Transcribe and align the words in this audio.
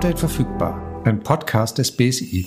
Update 0.00 0.18
verfügbar, 0.18 1.02
ein 1.04 1.22
Podcast 1.22 1.76
des 1.76 1.94
BSI. 1.94 2.46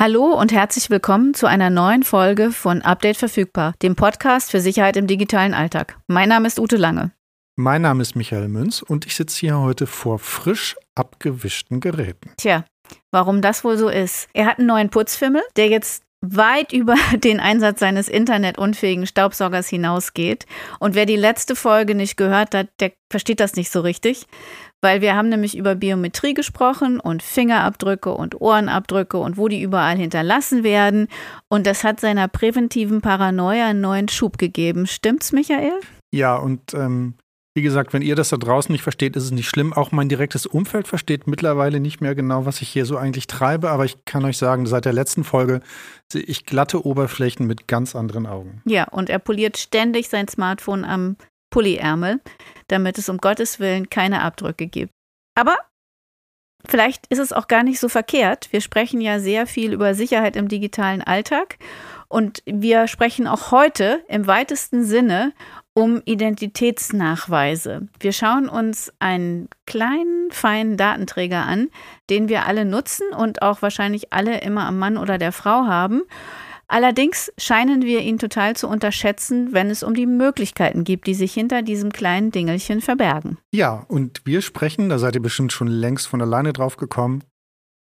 Hallo 0.00 0.32
und 0.32 0.52
herzlich 0.52 0.88
willkommen 0.88 1.34
zu 1.34 1.44
einer 1.46 1.68
neuen 1.68 2.02
Folge 2.02 2.50
von 2.50 2.80
Update 2.80 3.18
verfügbar, 3.18 3.74
dem 3.82 3.94
Podcast 3.94 4.50
für 4.50 4.62
Sicherheit 4.62 4.96
im 4.96 5.06
digitalen 5.06 5.52
Alltag. 5.52 5.98
Mein 6.06 6.30
Name 6.30 6.46
ist 6.46 6.58
Ute 6.58 6.78
Lange. 6.78 7.12
Mein 7.56 7.82
Name 7.82 8.00
ist 8.00 8.16
Michael 8.16 8.48
Münz 8.48 8.80
und 8.80 9.04
ich 9.04 9.14
sitze 9.16 9.38
hier 9.40 9.58
heute 9.58 9.86
vor 9.86 10.18
frisch 10.18 10.76
abgewischten 10.94 11.80
Geräten. 11.80 12.30
Tja, 12.38 12.64
warum 13.10 13.42
das 13.42 13.64
wohl 13.64 13.76
so 13.76 13.90
ist? 13.90 14.30
Er 14.32 14.46
hat 14.46 14.58
einen 14.58 14.68
neuen 14.68 14.88
Putzfimmel, 14.88 15.42
der 15.56 15.68
jetzt 15.68 16.06
weit 16.20 16.72
über 16.72 16.94
den 17.12 17.40
Einsatz 17.40 17.80
seines 17.80 18.08
internetunfähigen 18.08 19.06
Staubsaugers 19.06 19.68
hinausgeht. 19.68 20.46
Und 20.78 20.94
wer 20.94 21.06
die 21.06 21.16
letzte 21.16 21.56
Folge 21.56 21.94
nicht 21.94 22.16
gehört 22.16 22.54
hat, 22.54 22.68
der 22.80 22.92
versteht 23.10 23.40
das 23.40 23.54
nicht 23.56 23.70
so 23.70 23.80
richtig, 23.80 24.26
weil 24.82 25.00
wir 25.00 25.16
haben 25.16 25.28
nämlich 25.28 25.56
über 25.56 25.74
Biometrie 25.74 26.34
gesprochen 26.34 27.00
und 27.00 27.22
Fingerabdrücke 27.22 28.12
und 28.12 28.40
Ohrenabdrücke 28.40 29.18
und 29.18 29.36
wo 29.36 29.48
die 29.48 29.62
überall 29.62 29.96
hinterlassen 29.96 30.64
werden. 30.64 31.08
Und 31.48 31.66
das 31.66 31.84
hat 31.84 32.00
seiner 32.00 32.28
präventiven 32.28 33.00
Paranoia 33.00 33.68
einen 33.68 33.80
neuen 33.80 34.08
Schub 34.08 34.38
gegeben. 34.38 34.86
Stimmt's, 34.86 35.32
Michael? 35.32 35.80
Ja, 36.12 36.36
und 36.36 36.74
ähm, 36.74 37.14
wie 37.56 37.62
gesagt, 37.62 37.94
wenn 37.94 38.02
ihr 38.02 38.16
das 38.16 38.28
da 38.28 38.36
draußen 38.36 38.70
nicht 38.70 38.82
versteht, 38.82 39.16
ist 39.16 39.24
es 39.24 39.30
nicht 39.30 39.48
schlimm. 39.48 39.72
Auch 39.72 39.90
mein 39.90 40.10
direktes 40.10 40.44
Umfeld 40.44 40.86
versteht 40.86 41.26
mittlerweile 41.26 41.80
nicht 41.80 42.02
mehr 42.02 42.14
genau, 42.14 42.44
was 42.44 42.60
ich 42.60 42.68
hier 42.68 42.84
so 42.84 42.98
eigentlich 42.98 43.28
treibe. 43.28 43.70
Aber 43.70 43.86
ich 43.86 44.04
kann 44.04 44.26
euch 44.26 44.36
sagen, 44.36 44.66
seit 44.66 44.84
der 44.84 44.92
letzten 44.92 45.24
Folge 45.24 45.62
sehe 46.12 46.20
ich 46.22 46.44
glatte 46.44 46.84
Oberflächen 46.84 47.46
mit 47.46 47.66
ganz 47.66 47.96
anderen 47.96 48.26
Augen. 48.26 48.60
Ja, 48.66 48.84
und 48.84 49.08
er 49.08 49.18
poliert 49.18 49.56
ständig 49.56 50.10
sein 50.10 50.28
Smartphone 50.28 50.84
am 50.84 51.16
Pulliärmel, 51.56 52.20
damit 52.68 52.98
es 52.98 53.08
um 53.08 53.16
Gottes 53.16 53.58
Willen 53.60 53.88
keine 53.88 54.20
Abdrücke 54.20 54.66
gibt. 54.66 54.92
Aber 55.34 55.56
vielleicht 56.66 57.06
ist 57.06 57.18
es 57.18 57.32
auch 57.32 57.48
gar 57.48 57.62
nicht 57.62 57.80
so 57.80 57.88
verkehrt. 57.88 58.48
Wir 58.50 58.60
sprechen 58.60 59.00
ja 59.00 59.20
sehr 59.20 59.46
viel 59.46 59.72
über 59.72 59.94
Sicherheit 59.94 60.36
im 60.36 60.48
digitalen 60.48 61.00
Alltag. 61.00 61.56
Und 62.08 62.42
wir 62.44 62.88
sprechen 62.88 63.26
auch 63.26 63.52
heute 63.52 64.04
im 64.06 64.26
weitesten 64.26 64.84
Sinne 64.84 65.32
um 65.72 66.02
Identitätsnachweise. 66.04 67.88
Wir 68.00 68.12
schauen 68.12 68.50
uns 68.50 68.92
einen 68.98 69.48
kleinen, 69.64 70.30
feinen 70.32 70.76
Datenträger 70.76 71.46
an, 71.46 71.68
den 72.10 72.28
wir 72.28 72.44
alle 72.44 72.66
nutzen 72.66 73.14
und 73.16 73.40
auch 73.40 73.62
wahrscheinlich 73.62 74.12
alle 74.12 74.42
immer 74.42 74.66
am 74.66 74.78
Mann 74.78 74.98
oder 74.98 75.16
der 75.16 75.32
Frau 75.32 75.64
haben. 75.64 76.02
Allerdings 76.68 77.32
scheinen 77.38 77.82
wir 77.82 78.00
ihn 78.00 78.18
total 78.18 78.56
zu 78.56 78.68
unterschätzen, 78.68 79.52
wenn 79.52 79.70
es 79.70 79.82
um 79.82 79.94
die 79.94 80.06
Möglichkeiten 80.06 80.82
gibt, 80.82 81.06
die 81.06 81.14
sich 81.14 81.32
hinter 81.32 81.62
diesem 81.62 81.92
kleinen 81.92 82.32
Dingelchen 82.32 82.80
verbergen. 82.80 83.38
Ja, 83.52 83.84
und 83.88 84.22
wir 84.24 84.42
sprechen, 84.42 84.88
da 84.88 84.98
seid 84.98 85.14
ihr 85.14 85.22
bestimmt 85.22 85.52
schon 85.52 85.68
längst 85.68 86.08
von 86.08 86.20
alleine 86.20 86.52
drauf 86.52 86.76
gekommen, 86.76 87.22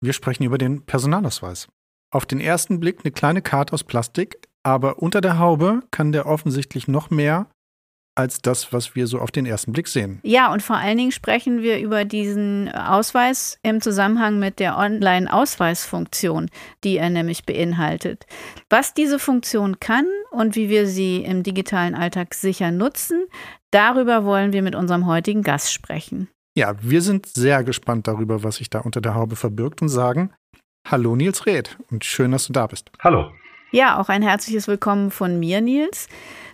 wir 0.03 0.13
sprechen 0.13 0.43
über 0.43 0.57
den 0.57 0.83
Personalausweis. 0.85 1.67
Auf 2.11 2.25
den 2.25 2.39
ersten 2.39 2.79
Blick 2.79 2.99
eine 3.03 3.11
kleine 3.11 3.41
Karte 3.41 3.73
aus 3.73 3.83
Plastik, 3.83 4.37
aber 4.63 4.99
unter 4.99 5.21
der 5.21 5.37
Haube 5.37 5.81
kann 5.91 6.11
der 6.11 6.25
offensichtlich 6.25 6.87
noch 6.87 7.09
mehr 7.09 7.47
als 8.15 8.41
das, 8.41 8.73
was 8.73 8.95
wir 8.95 9.07
so 9.07 9.19
auf 9.19 9.31
den 9.31 9.45
ersten 9.45 9.71
Blick 9.71 9.87
sehen. 9.87 10.19
Ja, 10.23 10.51
und 10.51 10.61
vor 10.61 10.75
allen 10.75 10.97
Dingen 10.97 11.11
sprechen 11.11 11.61
wir 11.61 11.79
über 11.79 12.05
diesen 12.05 12.69
Ausweis 12.69 13.57
im 13.63 13.81
Zusammenhang 13.81 14.39
mit 14.39 14.59
der 14.59 14.77
Online-Ausweisfunktion, 14.77 16.49
die 16.83 16.97
er 16.97 17.09
nämlich 17.09 17.45
beinhaltet. 17.45 18.25
Was 18.69 18.93
diese 18.93 19.19
Funktion 19.19 19.79
kann 19.79 20.05
und 20.31 20.55
wie 20.55 20.69
wir 20.69 20.87
sie 20.87 21.23
im 21.23 21.43
digitalen 21.43 21.95
Alltag 21.95 22.33
sicher 22.33 22.71
nutzen, 22.71 23.25
darüber 23.71 24.25
wollen 24.25 24.51
wir 24.53 24.61
mit 24.61 24.75
unserem 24.75 25.05
heutigen 25.05 25.41
Gast 25.41 25.71
sprechen. 25.71 26.27
Ja, 26.53 26.75
wir 26.81 27.01
sind 27.01 27.27
sehr 27.27 27.63
gespannt 27.63 28.07
darüber, 28.07 28.43
was 28.43 28.57
sich 28.57 28.69
da 28.69 28.79
unter 28.79 28.99
der 28.99 29.15
Haube 29.15 29.37
verbirgt 29.37 29.81
und 29.81 29.87
sagen, 29.87 30.33
hallo 30.85 31.15
Nils 31.15 31.45
Reth 31.45 31.77
und 31.89 32.03
schön, 32.03 32.31
dass 32.31 32.47
du 32.47 32.53
da 32.53 32.67
bist. 32.67 32.91
Hallo. 32.99 33.31
Ja, 33.71 33.97
auch 34.01 34.09
ein 34.09 34.21
herzliches 34.21 34.67
Willkommen 34.67 35.11
von 35.11 35.39
mir, 35.39 35.61
Nils. 35.61 36.09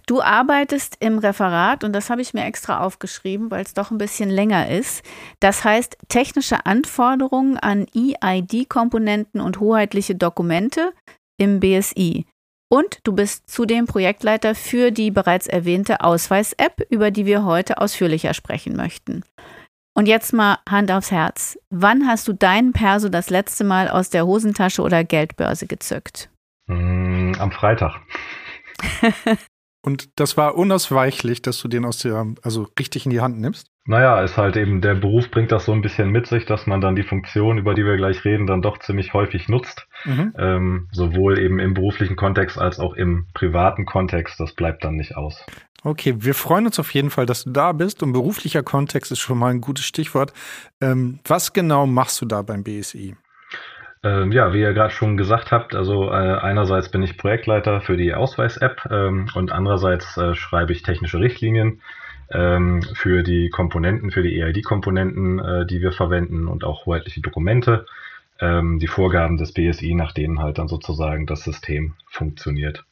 Du 0.08 0.22
arbeitest 0.22 0.96
im 1.02 1.20
Referat 1.20 1.84
und 1.84 1.92
das 1.92 2.10
habe 2.10 2.22
ich 2.22 2.34
mir 2.34 2.46
extra 2.46 2.80
aufgeschrieben, 2.80 3.52
weil 3.52 3.64
es 3.64 3.74
doch 3.74 3.92
ein 3.92 3.98
bisschen 3.98 4.30
länger 4.30 4.70
ist. 4.70 5.04
Das 5.42 5.66
heißt 5.66 5.98
technische 6.08 6.66
Anforderungen 6.66 7.58
an 7.58 7.88
EID-Komponenten 7.94 9.42
und 9.42 9.60
hoheitliche 9.60 10.16
Dokumente 10.16 10.94
im 11.38 11.60
BSI. 11.60 12.26
Und 12.70 13.00
du 13.04 13.14
bist 13.14 13.50
zudem 13.50 13.86
Projektleiter 13.86 14.56
für 14.56 14.92
die 14.92 15.12
bereits 15.12 15.48
erwähnte 15.48 16.00
Ausweis-App, 16.02 16.88
über 16.90 17.12
die 17.12 17.26
wir 17.26 17.44
heute 17.44 17.80
ausführlicher 17.80 18.34
sprechen 18.34 18.78
möchten. 18.78 19.24
Und 19.94 20.08
jetzt 20.08 20.32
mal 20.32 20.60
Hand 20.70 20.90
aufs 20.90 21.12
Herz. 21.12 21.60
Wann 21.70 22.08
hast 22.08 22.28
du 22.30 22.34
deinen 22.34 22.72
Perso 22.72 23.10
das 23.10 23.30
letzte 23.30 23.66
Mal 23.66 23.90
aus 23.90 24.10
der 24.10 24.26
Hosentasche 24.26 24.82
oder 24.82 25.04
Geldbörse 25.04 25.68
gezückt? 25.68 26.30
Mm, 26.68 27.34
am 27.40 27.52
Freitag. 27.52 27.94
Und 29.82 30.20
das 30.20 30.38
war 30.38 30.56
unausweichlich, 30.56 31.42
dass 31.42 31.62
du 31.62 31.68
den 31.68 31.86
aus 31.86 32.00
der, 32.00 32.26
also 32.42 32.68
richtig 32.78 33.06
in 33.06 33.12
die 33.12 33.22
Hand 33.22 33.40
nimmst? 33.40 33.68
Naja, 33.86 34.22
ist 34.22 34.36
halt 34.36 34.58
eben, 34.58 34.82
der 34.82 34.96
Beruf 34.96 35.32
bringt 35.32 35.52
das 35.54 35.64
so 35.64 35.72
ein 35.72 35.82
bisschen 35.82 36.10
mit 36.10 36.28
sich, 36.28 36.46
dass 36.46 36.68
man 36.68 36.82
dann 36.82 36.98
die 36.98 37.04
Funktion, 37.04 37.58
über 37.58 37.74
die 37.74 37.86
wir 37.86 37.96
gleich 37.96 38.26
reden, 38.26 38.46
dann 38.46 38.62
doch 38.62 38.80
ziemlich 38.80 39.14
häufig 39.14 39.48
nutzt. 39.48 39.88
Mhm. 40.04 40.34
Ähm, 40.38 40.88
sowohl 40.92 41.40
eben 41.40 41.60
im 41.60 41.74
beruflichen 41.74 42.18
Kontext 42.18 42.58
als 42.58 42.80
auch 42.80 42.94
im 42.96 43.28
privaten 43.34 43.86
Kontext. 43.86 44.42
Das 44.42 44.54
bleibt 44.54 44.84
dann 44.84 44.98
nicht 44.98 45.16
aus. 45.16 45.46
Okay, 45.84 46.16
wir 46.18 46.34
freuen 46.34 46.66
uns 46.66 46.80
auf 46.80 46.94
jeden 46.94 47.10
Fall, 47.10 47.26
dass 47.26 47.46
du 47.46 47.52
da 47.52 47.72
bist 47.72 48.04
und 48.04 48.12
beruflicher 48.12 48.64
Kontext 48.64 49.12
ist 49.14 49.20
schon 49.20 49.38
mal 49.38 49.52
ein 49.52 49.62
gutes 49.62 49.86
Stichwort. 49.86 50.34
Ähm, 50.82 51.20
was 51.26 51.54
genau 51.54 51.86
machst 51.86 52.22
du 52.22 52.26
da 52.26 52.42
beim 52.42 52.64
BSI? 52.64 53.16
Ähm, 54.04 54.32
ja, 54.32 54.54
wie 54.54 54.62
ihr 54.62 54.74
gerade 54.74 54.94
schon 54.94 55.18
gesagt 55.18 55.52
habt, 55.52 55.74
also 55.74 56.10
äh, 56.10 56.38
einerseits 56.38 56.90
bin 56.90 57.02
ich 57.02 57.18
Projektleiter 57.18 57.82
für 57.82 57.98
die 57.98 58.14
Ausweis-App 58.14 58.88
ähm, 58.92 59.28
und 59.34 59.52
andererseits 59.52 60.18
äh, 60.18 60.36
schreibe 60.36 60.72
ich 60.72 60.84
technische 60.84 61.20
Richtlinien 61.20 61.82
ähm, 62.32 62.82
für 62.94 63.24
die 63.24 63.50
Komponenten, 63.50 64.12
für 64.12 64.24
die 64.24 64.40
EID-Komponenten, 64.40 65.40
äh, 65.40 65.66
die 65.66 65.82
wir 65.82 65.92
verwenden 65.92 66.48
und 66.48 66.64
auch 66.64 66.86
hoheitliche 66.86 67.22
Dokumente, 67.22 67.86
ähm, 68.40 68.80
die 68.80 68.88
Vorgaben 68.88 69.38
des 69.38 69.54
BSI, 69.54 69.94
nach 69.96 70.12
denen 70.12 70.40
halt 70.40 70.58
dann 70.58 70.68
sozusagen 70.68 71.26
das 71.26 71.44
System 71.44 71.94
funktioniert. 72.08 72.84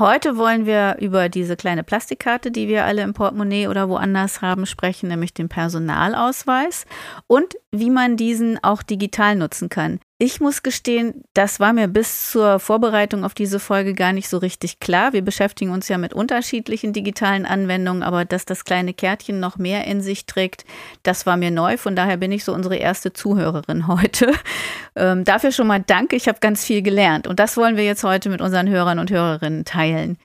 Heute 0.00 0.36
wollen 0.36 0.66
wir 0.66 0.96
über 1.00 1.28
diese 1.28 1.54
kleine 1.54 1.84
Plastikkarte, 1.84 2.50
die 2.50 2.66
wir 2.66 2.84
alle 2.84 3.02
im 3.02 3.14
Portemonnaie 3.14 3.68
oder 3.68 3.88
woanders 3.88 4.42
haben, 4.42 4.66
sprechen, 4.66 5.08
nämlich 5.08 5.34
den 5.34 5.48
Personalausweis 5.48 6.84
und 7.28 7.54
wie 7.70 7.90
man 7.90 8.16
diesen 8.16 8.58
auch 8.64 8.82
digital 8.82 9.36
nutzen 9.36 9.68
kann. 9.68 10.00
Ich 10.18 10.40
muss 10.40 10.62
gestehen, 10.62 11.24
das 11.34 11.58
war 11.58 11.72
mir 11.72 11.88
bis 11.88 12.30
zur 12.30 12.60
Vorbereitung 12.60 13.24
auf 13.24 13.34
diese 13.34 13.58
Folge 13.58 13.94
gar 13.94 14.12
nicht 14.12 14.28
so 14.28 14.38
richtig 14.38 14.78
klar. 14.78 15.12
Wir 15.12 15.22
beschäftigen 15.22 15.72
uns 15.72 15.88
ja 15.88 15.98
mit 15.98 16.14
unterschiedlichen 16.14 16.92
digitalen 16.92 17.44
Anwendungen, 17.46 18.04
aber 18.04 18.24
dass 18.24 18.44
das 18.44 18.64
kleine 18.64 18.94
Kärtchen 18.94 19.40
noch 19.40 19.58
mehr 19.58 19.88
in 19.88 20.00
sich 20.00 20.26
trägt, 20.26 20.64
das 21.02 21.26
war 21.26 21.36
mir 21.36 21.50
neu. 21.50 21.76
Von 21.76 21.96
daher 21.96 22.16
bin 22.16 22.30
ich 22.30 22.44
so 22.44 22.54
unsere 22.54 22.76
erste 22.76 23.12
Zuhörerin 23.12 23.86
heute. 23.88 24.32
Ähm, 24.94 25.24
dafür 25.24 25.50
schon 25.50 25.66
mal 25.66 25.82
danke. 25.84 26.14
Ich 26.14 26.28
habe 26.28 26.38
ganz 26.38 26.64
viel 26.64 26.82
gelernt 26.82 27.26
und 27.26 27.40
das 27.40 27.56
wollen 27.56 27.76
wir 27.76 27.84
jetzt 27.84 28.04
heute 28.04 28.28
mit 28.30 28.40
unseren 28.40 28.68
Hörern 28.68 29.00
und 29.00 29.10
Hörerinnen 29.10 29.64
teilen. 29.64 30.16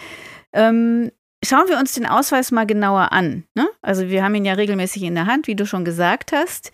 Ähm, 0.53 1.11
Schauen 1.43 1.69
wir 1.69 1.79
uns 1.79 1.93
den 1.93 2.05
Ausweis 2.05 2.51
mal 2.51 2.65
genauer 2.65 3.13
an. 3.13 3.45
Ne? 3.55 3.65
Also 3.81 4.09
wir 4.09 4.25
haben 4.25 4.35
ihn 4.35 4.43
ja 4.43 4.55
regelmäßig 4.55 5.03
in 5.03 5.15
der 5.15 5.25
Hand, 5.25 5.47
wie 5.47 5.55
du 5.55 5.65
schon 5.65 5.85
gesagt 5.85 6.33
hast. 6.33 6.73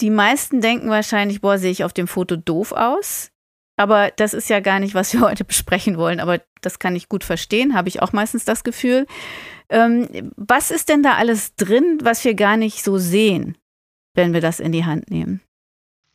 Die 0.00 0.10
meisten 0.10 0.60
denken 0.60 0.88
wahrscheinlich, 0.88 1.40
boah, 1.40 1.58
sehe 1.58 1.70
ich 1.70 1.84
auf 1.84 1.92
dem 1.92 2.08
Foto 2.08 2.36
doof 2.36 2.72
aus. 2.72 3.30
Aber 3.76 4.10
das 4.16 4.34
ist 4.34 4.48
ja 4.48 4.60
gar 4.60 4.78
nicht, 4.80 4.94
was 4.94 5.12
wir 5.12 5.20
heute 5.28 5.44
besprechen 5.44 5.96
wollen. 5.96 6.20
Aber 6.20 6.40
das 6.60 6.78
kann 6.78 6.96
ich 6.96 7.08
gut 7.08 7.24
verstehen, 7.24 7.74
habe 7.74 7.88
ich 7.88 8.02
auch 8.02 8.12
meistens 8.12 8.44
das 8.44 8.64
Gefühl. 8.64 9.06
Ähm, 9.68 10.32
was 10.36 10.70
ist 10.70 10.88
denn 10.88 11.02
da 11.02 11.14
alles 11.14 11.54
drin, 11.56 11.98
was 12.02 12.24
wir 12.24 12.34
gar 12.34 12.56
nicht 12.56 12.82
so 12.82 12.98
sehen, 12.98 13.56
wenn 14.14 14.32
wir 14.32 14.40
das 14.40 14.60
in 14.60 14.72
die 14.72 14.84
Hand 14.84 15.10
nehmen? 15.10 15.40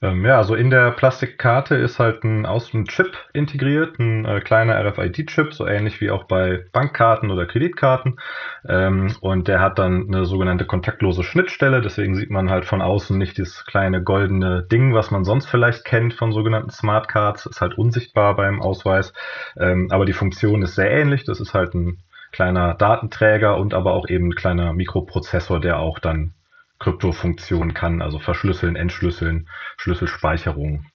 Ähm, 0.01 0.25
ja, 0.25 0.37
also 0.37 0.55
in 0.55 0.69
der 0.69 0.91
Plastikkarte 0.91 1.75
ist 1.75 1.99
halt 1.99 2.23
ein 2.23 2.45
Außenchip 2.45 3.17
integriert, 3.33 3.99
ein 3.99 4.23
äh, 4.23 4.39
kleiner 4.39 4.79
RFID-Chip, 4.79 5.53
so 5.53 5.67
ähnlich 5.67 5.99
wie 5.99 6.09
auch 6.09 6.23
bei 6.23 6.65
Bankkarten 6.71 7.29
oder 7.31 7.45
Kreditkarten. 7.45 8.17
Ähm, 8.65 9.13
und 9.19 9.49
der 9.49 9.59
hat 9.59 9.77
dann 9.77 10.07
eine 10.07 10.25
sogenannte 10.25 10.65
kontaktlose 10.65 11.23
Schnittstelle, 11.23 11.81
deswegen 11.81 12.15
sieht 12.15 12.29
man 12.29 12.49
halt 12.49 12.63
von 12.63 12.81
außen 12.81 13.17
nicht 13.17 13.37
dieses 13.37 13.65
kleine 13.65 14.01
goldene 14.01 14.63
Ding, 14.63 14.93
was 14.93 15.11
man 15.11 15.25
sonst 15.25 15.47
vielleicht 15.47 15.83
kennt 15.83 16.13
von 16.13 16.31
sogenannten 16.31 16.69
Smart 16.69 17.09
Cards, 17.09 17.45
ist 17.45 17.59
halt 17.59 17.77
unsichtbar 17.77 18.37
beim 18.37 18.61
Ausweis. 18.61 19.11
Ähm, 19.57 19.89
aber 19.91 20.05
die 20.05 20.13
Funktion 20.13 20.61
ist 20.61 20.75
sehr 20.75 20.91
ähnlich, 20.91 21.25
das 21.25 21.41
ist 21.41 21.53
halt 21.53 21.73
ein 21.73 21.97
kleiner 22.31 22.73
Datenträger 22.73 23.57
und 23.57 23.73
aber 23.73 23.93
auch 23.93 24.07
eben 24.07 24.29
ein 24.29 24.35
kleiner 24.35 24.71
Mikroprozessor, 24.71 25.59
der 25.59 25.79
auch 25.79 25.99
dann 25.99 26.33
Kryptofunktion 26.79 27.73
kann, 27.73 28.01
also 28.01 28.19
verschlüsseln, 28.19 28.75
entschlüsseln, 28.75 29.47
Schlüsselspeicherung. 29.77 30.85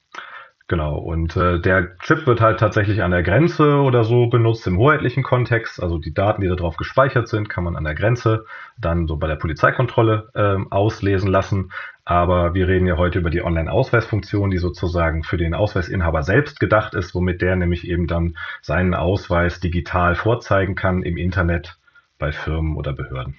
Genau, 0.67 0.97
und 0.97 1.37
äh, 1.37 1.61
der 1.61 1.99
Chip 1.99 2.27
wird 2.27 2.41
halt 2.41 2.59
tatsächlich 2.59 3.03
an 3.03 3.11
der 3.11 3.23
Grenze 3.23 3.83
oder 3.83 4.03
so 4.03 4.29
benutzt 4.29 4.67
im 4.67 4.79
hoheitlichen 4.79 5.23
Kontext. 5.23 5.83
Also 5.83 5.99
die 5.99 6.15
Daten, 6.15 6.41
die 6.41 6.49
darauf 6.49 6.79
gespeichert 6.79 7.29
sind, 7.29 7.51
kann 7.51 7.65
man 7.65 7.77
an 7.77 7.85
der 7.85 7.95
Grenze 7.95 8.47
dann 8.79 9.07
so 9.07 9.19
bei 9.19 9.27
der 9.27 9.37
Polizeikontrolle 9.37 10.31
ähm, 10.35 10.73
auslesen 10.73 11.31
lassen. 11.31 11.71
Aber 12.07 12.55
wir 12.55 12.67
reden 12.67 12.87
ja 12.87 12.97
heute 12.97 13.19
über 13.19 13.29
die 13.29 13.43
Online-Ausweisfunktion, 13.43 14.51
die 14.51 14.59
sozusagen 14.59 15.23
für 15.23 15.37
den 15.37 15.53
Ausweisinhaber 15.53 16.23
selbst 16.23 16.61
gedacht 16.61 16.95
ist, 16.95 17.15
womit 17.15 17.43
der 17.43 17.57
nämlich 17.57 17.87
eben 17.87 18.07
dann 18.07 18.39
seinen 18.63 18.95
Ausweis 18.95 19.61
digital 19.61 20.15
vorzeigen 20.15 20.77
kann 20.77 21.03
im 21.03 21.19
Internet 21.19 21.77
bei 22.19 22.33
Firmen 22.33 22.77
oder 22.77 22.95
Behörden. 22.95 23.37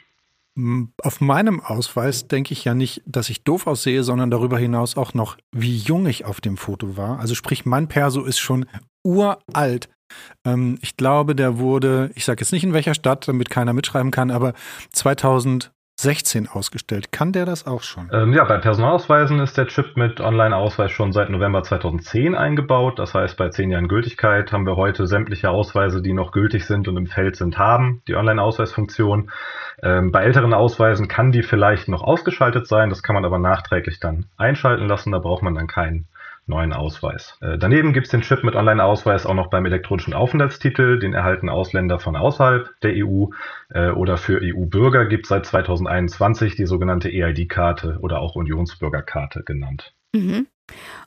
Auf 1.04 1.20
meinem 1.20 1.60
Ausweis 1.60 2.30
denke 2.30 2.54
ich 2.54 2.64
ja 2.64 2.74
nicht, 2.74 3.02
dass 3.06 3.30
ich 3.30 3.44
doof 3.44 3.68
aussehe, 3.68 4.04
sondern 4.04 4.32
darüber 4.32 4.58
hinaus 4.58 4.96
auch 4.96 5.14
noch, 5.14 5.38
wie 5.52 5.76
jung 5.76 6.06
ich 6.08 6.24
auf 6.24 6.40
dem 6.40 6.56
Foto 6.56 6.96
war. 6.96 7.20
Also 7.20 7.36
sprich, 7.36 7.66
mein 7.66 7.90
Perso 7.90 8.24
ist 8.24 8.40
schon 8.40 8.66
uralt. 9.04 9.90
Ähm, 10.46 10.78
ich 10.82 10.96
glaube, 10.96 11.36
der 11.36 11.58
wurde, 11.58 12.12
ich 12.16 12.24
sage 12.24 12.42
jetzt 12.42 12.52
nicht 12.52 12.64
in 12.64 12.74
welcher 12.74 12.94
Stadt, 12.94 13.28
damit 13.28 13.50
keiner 13.50 13.74
mitschreiben 13.74 14.12
kann, 14.12 14.32
aber 14.32 14.54
2000 14.94 15.74
16 15.98 16.50
ausgestellt. 16.50 17.12
Kann 17.12 17.32
der 17.32 17.46
das 17.46 17.66
auch 17.66 17.82
schon? 17.82 18.10
Ähm, 18.12 18.34
ja, 18.34 18.44
bei 18.44 18.58
Personalausweisen 18.58 19.40
ist 19.40 19.58
der 19.58 19.68
Chip 19.68 19.96
mit 19.96 20.20
Online-Ausweis 20.20 20.92
schon 20.92 21.14
seit 21.14 21.30
November 21.30 21.64
2010 21.64 22.36
eingebaut. 22.36 23.00
Das 23.00 23.14
heißt, 23.14 23.38
bei 23.38 23.50
zehn 23.50 23.72
Jahren 23.72 23.88
Gültigkeit 23.88 24.52
haben 24.52 24.66
wir 24.66 24.76
heute 24.76 25.08
sämtliche 25.08 25.50
Ausweise, 25.50 26.02
die 26.02 26.14
noch 26.14 26.32
gültig 26.32 26.66
sind 26.66 26.90
und 26.90 26.98
im 26.98 27.08
Feld 27.08 27.38
sind, 27.38 27.58
haben 27.58 28.02
die 28.08 28.16
Online-Ausweisfunktion. 28.16 29.32
Ähm, 29.82 30.12
bei 30.12 30.24
älteren 30.24 30.54
Ausweisen 30.54 31.08
kann 31.08 31.32
die 31.32 31.44
vielleicht 31.44 31.88
noch 31.88 32.04
ausgeschaltet 32.04 32.68
sein. 32.68 32.90
Das 32.90 33.02
kann 33.02 33.14
man 33.14 33.24
aber 33.24 33.40
nachträglich 33.40 34.00
dann 34.00 34.26
einschalten 34.36 34.88
lassen. 34.88 35.12
Da 35.12 35.20
braucht 35.20 35.44
man 35.44 35.56
dann 35.56 35.68
keinen 35.68 36.08
neuen 36.48 36.74
Ausweis. 36.74 37.38
Äh, 37.42 37.58
daneben 37.58 37.94
gibt 37.94 38.08
es 38.08 38.12
den 38.12 38.22
Chip 38.22 38.44
mit 38.44 38.56
Online-Ausweis 38.56 39.26
auch 39.26 39.34
noch 39.34 39.50
beim 39.50 39.66
elektronischen 39.66 40.14
Aufenthaltstitel. 40.14 41.00
Den 41.00 41.14
erhalten 41.14 41.50
Ausländer 41.50 42.00
von 42.00 42.16
außerhalb 42.16 42.70
der 42.82 42.94
EU 42.96 43.28
äh, 43.70 43.90
oder 43.90 44.18
für 44.18 44.40
EU-Bürger 44.42 45.06
gibt 45.06 45.26
es 45.26 45.30
seit 45.30 45.46
2021 45.46 46.56
die 46.56 46.66
sogenannte 46.66 47.10
EID-Karte 47.10 47.98
oder 48.02 48.20
auch 48.20 48.36
Unionsbürgerkarte 48.36 49.44
genannt. 49.44 49.94
Mhm. 50.14 50.48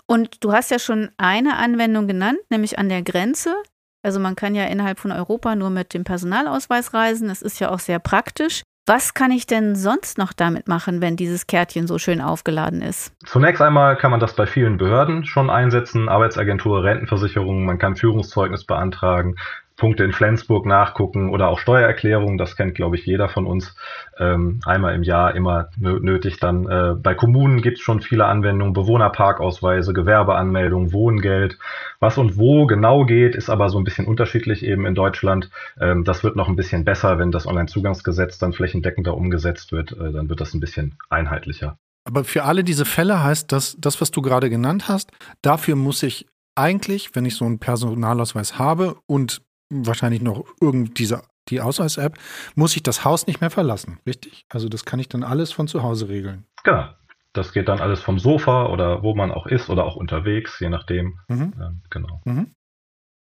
Und 0.06 0.44
du 0.44 0.52
hast 0.52 0.70
ja 0.70 0.78
schon 0.78 1.10
eine 1.16 1.56
Anwendung 1.56 2.06
genannt, 2.06 2.38
nämlich 2.50 2.78
an 2.78 2.88
der 2.88 3.02
Grenze. 3.02 3.54
Also 4.02 4.20
man 4.20 4.36
kann 4.36 4.54
ja 4.54 4.64
innerhalb 4.64 4.98
von 4.98 5.12
Europa 5.12 5.54
nur 5.54 5.70
mit 5.70 5.94
dem 5.94 6.04
Personalausweis 6.04 6.94
reisen. 6.94 7.28
Das 7.28 7.42
ist 7.42 7.58
ja 7.58 7.70
auch 7.70 7.80
sehr 7.80 7.98
praktisch. 7.98 8.62
Was 8.88 9.12
kann 9.12 9.30
ich 9.32 9.44
denn 9.46 9.76
sonst 9.76 10.16
noch 10.16 10.32
damit 10.32 10.66
machen, 10.66 11.02
wenn 11.02 11.14
dieses 11.14 11.46
Kärtchen 11.46 11.86
so 11.86 11.98
schön 11.98 12.22
aufgeladen 12.22 12.80
ist? 12.80 13.12
Zunächst 13.26 13.60
einmal 13.60 13.98
kann 13.98 14.10
man 14.10 14.18
das 14.18 14.34
bei 14.34 14.46
vielen 14.46 14.78
Behörden 14.78 15.26
schon 15.26 15.50
einsetzen, 15.50 16.08
Arbeitsagentur, 16.08 16.84
Rentenversicherung, 16.84 17.66
man 17.66 17.76
kann 17.76 17.96
Führungszeugnis 17.96 18.64
beantragen, 18.64 19.36
Punkte 19.78 20.02
in 20.02 20.12
Flensburg 20.12 20.66
nachgucken 20.66 21.30
oder 21.30 21.48
auch 21.48 21.60
Steuererklärungen, 21.60 22.36
das 22.36 22.56
kennt, 22.56 22.74
glaube 22.74 22.96
ich, 22.96 23.06
jeder 23.06 23.28
von 23.28 23.46
uns, 23.46 23.76
ähm, 24.18 24.60
einmal 24.66 24.94
im 24.94 25.04
Jahr 25.04 25.36
immer 25.36 25.70
nötig. 25.78 26.40
Dann 26.40 26.68
äh, 26.68 26.94
bei 27.00 27.14
Kommunen 27.14 27.62
gibt 27.62 27.78
es 27.78 27.84
schon 27.84 28.02
viele 28.02 28.26
Anwendungen, 28.26 28.74
Bewohnerparkausweise, 28.74 29.92
Gewerbeanmeldung, 29.92 30.92
Wohngeld. 30.92 31.58
Was 32.00 32.18
und 32.18 32.36
wo 32.36 32.66
genau 32.66 33.04
geht, 33.04 33.36
ist 33.36 33.48
aber 33.48 33.70
so 33.70 33.78
ein 33.78 33.84
bisschen 33.84 34.06
unterschiedlich 34.06 34.64
eben 34.64 34.84
in 34.84 34.96
Deutschland. 34.96 35.48
Ähm, 35.80 36.02
das 36.02 36.24
wird 36.24 36.34
noch 36.34 36.48
ein 36.48 36.56
bisschen 36.56 36.84
besser, 36.84 37.20
wenn 37.20 37.30
das 37.30 37.46
Onlinezugangsgesetz 37.46 38.38
dann 38.38 38.52
flächendeckender 38.52 39.16
umgesetzt 39.16 39.70
wird, 39.70 39.92
äh, 39.92 40.12
dann 40.12 40.28
wird 40.28 40.40
das 40.40 40.54
ein 40.54 40.60
bisschen 40.60 40.98
einheitlicher. 41.08 41.78
Aber 42.04 42.24
für 42.24 42.42
alle 42.42 42.64
diese 42.64 42.84
Fälle 42.84 43.22
heißt 43.22 43.52
das, 43.52 43.76
das, 43.78 44.00
was 44.00 44.10
du 44.10 44.22
gerade 44.22 44.50
genannt 44.50 44.88
hast, 44.88 45.12
dafür 45.40 45.76
muss 45.76 46.02
ich 46.02 46.26
eigentlich, 46.56 47.14
wenn 47.14 47.24
ich 47.24 47.36
so 47.36 47.44
einen 47.44 47.60
Personalausweis 47.60 48.58
habe 48.58 48.96
und 49.06 49.42
wahrscheinlich 49.70 50.22
noch 50.22 50.44
irgend 50.60 50.98
diese 50.98 51.22
die 51.48 51.60
Ausweis-App, 51.60 52.18
muss 52.54 52.76
ich 52.76 52.82
das 52.82 53.04
Haus 53.04 53.26
nicht 53.26 53.40
mehr 53.40 53.50
verlassen, 53.50 53.98
richtig? 54.06 54.44
Also 54.48 54.68
das 54.68 54.84
kann 54.84 55.00
ich 55.00 55.08
dann 55.08 55.22
alles 55.22 55.52
von 55.52 55.66
zu 55.66 55.82
Hause 55.82 56.08
regeln. 56.08 56.44
Genau. 56.62 56.88
Das 57.32 57.52
geht 57.52 57.68
dann 57.68 57.80
alles 57.80 58.00
vom 58.00 58.18
Sofa 58.18 58.66
oder 58.66 59.02
wo 59.02 59.14
man 59.14 59.30
auch 59.30 59.46
ist 59.46 59.68
oder 59.68 59.84
auch 59.84 59.96
unterwegs, 59.96 60.58
je 60.60 60.70
nachdem. 60.70 61.18
Mhm. 61.28 61.52
Ja, 61.58 61.72
genau. 61.90 62.20
Mhm. 62.24 62.54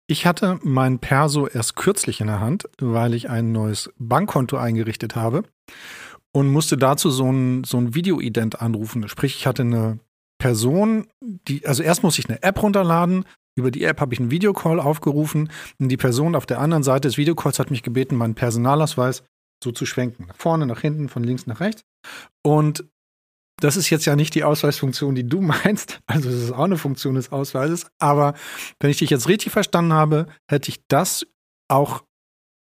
Ich 0.07 0.27
hatte 0.27 0.59
mein 0.63 0.99
Perso 0.99 1.47
erst 1.47 1.77
kürzlich 1.77 2.21
in 2.21 2.27
der 2.27 2.41
Hand, 2.41 2.69
weil 2.79 3.15
ich 3.15 3.31
ein 3.31 3.53
neues 3.53 3.93
Bankkonto 3.99 4.57
eingerichtet 4.59 5.17
habe 5.17 5.45
und 6.33 6.49
musste 6.49 6.77
dazu 6.77 7.11
so 7.11 7.31
ein, 7.31 7.65
so 7.65 7.79
ein 7.79 7.95
Videoident 7.95 8.61
anrufen. 8.61 9.09
Sprich, 9.09 9.37
ich 9.37 9.47
hatte 9.47 9.63
eine 9.63 9.99
Person, 10.39 11.07
die, 11.23 11.67
also 11.67 11.83
erst 11.83 12.03
muss 12.03 12.19
ich 12.19 12.29
eine 12.29 12.43
App 12.43 12.63
runterladen, 12.63 13.25
über 13.57 13.71
die 13.71 13.85
App 13.85 14.01
habe 14.01 14.15
ich 14.15 14.21
einen 14.21 14.31
Videocall 14.31 14.81
aufgerufen 14.81 15.51
und 15.79 15.89
die 15.89 15.97
Person 15.97 16.35
auf 16.35 16.47
der 16.47 16.61
anderen 16.61 16.83
Seite 16.83 17.09
des 17.09 17.17
Videocalls 17.17 17.59
hat 17.59 17.71
mich 17.71 17.83
gebeten, 17.83 18.17
meinen 18.17 18.35
Personalausweis 18.35 19.23
so 19.63 19.73
zu 19.73 19.87
schwenken. 19.87 20.27
Nach 20.27 20.37
vorne, 20.37 20.67
nach 20.67 20.81
hinten, 20.81 21.09
von 21.09 21.25
links 21.25 21.47
nach 21.47 21.61
rechts. 21.61 21.85
Und 22.45 22.85
das 23.61 23.77
ist 23.77 23.91
jetzt 23.91 24.05
ja 24.05 24.17
nicht 24.17 24.35
die 24.35 24.45
Ausweisfunktion, 24.45 25.15
die 25.15 25.29
du 25.29 25.41
meinst. 25.65 26.01
Also 26.07 26.29
es 26.29 26.43
ist 26.43 26.53
auch 26.53 26.65
eine 26.65 26.79
Funktion 26.79 27.15
des 27.15 27.33
Ausweises. 27.33 27.87
Aber 27.99 28.35
wenn 28.81 28.91
ich 28.91 28.99
dich 28.99 29.11
jetzt 29.11 29.29
richtig 29.29 29.53
verstanden 29.53 29.93
habe, 29.93 30.27
hätte 30.51 30.69
ich 30.69 30.85
das 30.89 31.27
auch 31.69 32.03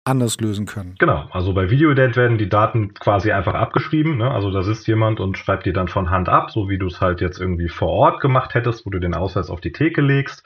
anders 0.06 0.38
lösen 0.42 0.66
können. 0.66 0.96
Genau, 1.00 1.28
also 1.32 1.54
bei 1.54 1.70
Videoident 1.70 2.18
werden 2.18 2.38
die 2.38 2.50
Daten 2.50 2.94
quasi 2.94 3.32
einfach 3.32 3.54
abgeschrieben. 3.54 4.18
Ne? 4.18 4.30
Also 4.30 4.52
da 4.52 4.62
sitzt 4.62 4.86
jemand 4.88 5.22
und 5.22 5.38
schreibt 5.38 5.66
die 5.66 5.72
dann 5.72 5.88
von 5.88 6.10
Hand 6.10 6.28
ab, 6.28 6.52
so 6.52 6.68
wie 6.68 6.78
du 6.78 6.88
es 6.88 7.00
halt 7.00 7.22
jetzt 7.22 7.40
irgendwie 7.40 7.70
vor 7.70 7.90
Ort 7.90 8.20
gemacht 8.20 8.54
hättest, 8.54 8.86
wo 8.86 8.90
du 8.90 9.00
den 9.00 9.14
Ausweis 9.14 9.50
auf 9.50 9.62
die 9.62 9.72
Theke 9.72 10.02
legst. 10.02 10.44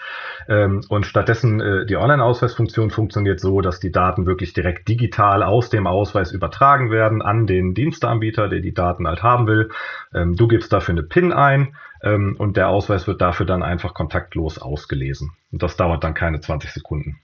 Ähm, 0.47 0.81
und 0.89 1.07
stattdessen 1.07 1.59
äh, 1.59 1.85
die 1.87 1.97
Online-Ausweisfunktion 1.97 2.91
funktioniert 2.91 3.39
so, 3.39 3.61
dass 3.61 3.79
die 3.79 3.91
Daten 3.91 4.27
wirklich 4.27 4.53
direkt 4.53 4.87
digital 4.87 5.41
aus 5.41 5.71
dem 5.71 5.87
Ausweis 5.87 6.31
übertragen 6.31 6.91
werden 6.91 7.23
an 7.23 7.47
den 7.47 7.73
Diensteanbieter, 7.73 8.49
der 8.49 8.59
die 8.59 8.75
Daten 8.75 9.07
halt 9.07 9.23
haben 9.23 9.47
will. 9.47 9.71
Ähm, 10.13 10.35
du 10.35 10.47
gibst 10.47 10.71
dafür 10.71 10.93
eine 10.93 11.03
PIN 11.03 11.33
ein 11.33 11.75
ähm, 12.03 12.35
und 12.37 12.57
der 12.57 12.69
Ausweis 12.69 13.07
wird 13.07 13.21
dafür 13.21 13.47
dann 13.47 13.63
einfach 13.63 13.95
kontaktlos 13.95 14.59
ausgelesen. 14.59 15.31
Und 15.51 15.63
das 15.63 15.77
dauert 15.77 16.03
dann 16.03 16.13
keine 16.13 16.41
20 16.41 16.71
Sekunden. 16.71 17.19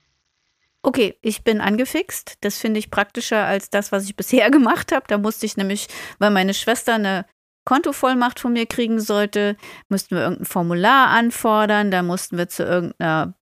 Okay, 0.86 1.16
ich 1.22 1.44
bin 1.44 1.62
angefixt. 1.62 2.36
Das 2.42 2.58
finde 2.58 2.78
ich 2.78 2.90
praktischer 2.90 3.46
als 3.46 3.70
das, 3.70 3.90
was 3.90 4.04
ich 4.04 4.16
bisher 4.16 4.50
gemacht 4.50 4.92
habe. 4.92 5.06
Da 5.08 5.16
musste 5.16 5.46
ich 5.46 5.56
nämlich, 5.56 5.88
weil 6.18 6.30
meine 6.30 6.52
Schwester 6.52 6.94
eine 6.94 7.24
Kontovollmacht 7.64 8.38
von 8.38 8.52
mir 8.52 8.66
kriegen 8.66 9.00
sollte, 9.00 9.56
mussten 9.88 10.14
wir 10.14 10.22
irgendein 10.22 10.44
Formular 10.44 11.08
anfordern, 11.08 11.90
da 11.90 12.02
mussten 12.02 12.36
wir 12.36 12.50
zu 12.50 12.62
irgendeiner 12.62 13.34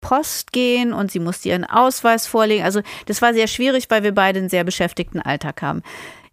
Post 0.00 0.52
gehen 0.52 0.92
und 0.92 1.10
sie 1.10 1.18
musste 1.18 1.48
ihren 1.48 1.64
Ausweis 1.64 2.28
vorlegen. 2.28 2.62
Also 2.62 2.82
das 3.06 3.22
war 3.22 3.34
sehr 3.34 3.48
schwierig, 3.48 3.90
weil 3.90 4.04
wir 4.04 4.14
beide 4.14 4.38
einen 4.38 4.48
sehr 4.48 4.62
beschäftigten 4.62 5.20
Alltag 5.20 5.62
haben. 5.62 5.82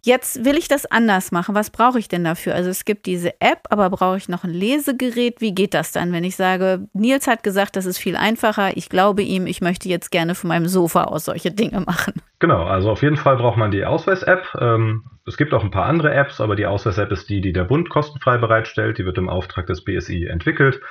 Jetzt 0.04 0.44
will 0.44 0.58
ich 0.58 0.68
das 0.68 0.84
anders 0.84 1.32
machen. 1.32 1.54
Was 1.54 1.70
brauche 1.70 1.98
ich 1.98 2.08
denn 2.08 2.24
dafür? 2.24 2.54
Also 2.54 2.68
es 2.68 2.84
gibt 2.84 3.06
diese 3.06 3.40
App, 3.40 3.60
aber 3.70 3.88
brauche 3.88 4.18
ich 4.18 4.28
noch 4.28 4.44
ein 4.44 4.50
Lesegerät? 4.50 5.40
Wie 5.40 5.54
geht 5.54 5.72
das 5.72 5.92
dann, 5.92 6.12
wenn 6.12 6.24
ich 6.24 6.36
sage, 6.36 6.86
Nils 6.92 7.26
hat 7.26 7.42
gesagt, 7.42 7.74
das 7.74 7.86
ist 7.86 7.96
viel 7.96 8.14
einfacher. 8.14 8.76
Ich 8.76 8.90
glaube 8.90 9.22
ihm, 9.22 9.46
ich 9.46 9.62
möchte 9.62 9.88
jetzt 9.88 10.10
gerne 10.10 10.34
von 10.34 10.48
meinem 10.48 10.68
Sofa 10.68 11.04
aus 11.04 11.24
solche 11.24 11.52
Dinge 11.52 11.80
machen. 11.80 12.12
Genau, 12.38 12.64
also 12.64 12.90
auf 12.90 13.00
jeden 13.00 13.16
Fall 13.16 13.38
braucht 13.38 13.56
man 13.56 13.70
die 13.70 13.86
Ausweis-App. 13.86 14.46
Ähm, 14.60 15.04
es 15.26 15.38
gibt 15.38 15.54
auch 15.54 15.64
ein 15.64 15.70
paar 15.70 15.86
andere 15.86 16.12
Apps, 16.12 16.38
aber 16.38 16.54
die 16.54 16.66
Ausweis-App 16.66 17.10
ist 17.10 17.30
die, 17.30 17.40
die 17.40 17.54
der 17.54 17.64
Bund 17.64 17.88
kostenfrei 17.88 18.36
bereitstellt. 18.36 18.98
Die 18.98 19.06
wird 19.06 19.16
im 19.16 19.30
Auftrag 19.30 19.66
des 19.68 19.84
BSI 19.84 20.26
entwickelt. 20.26 20.82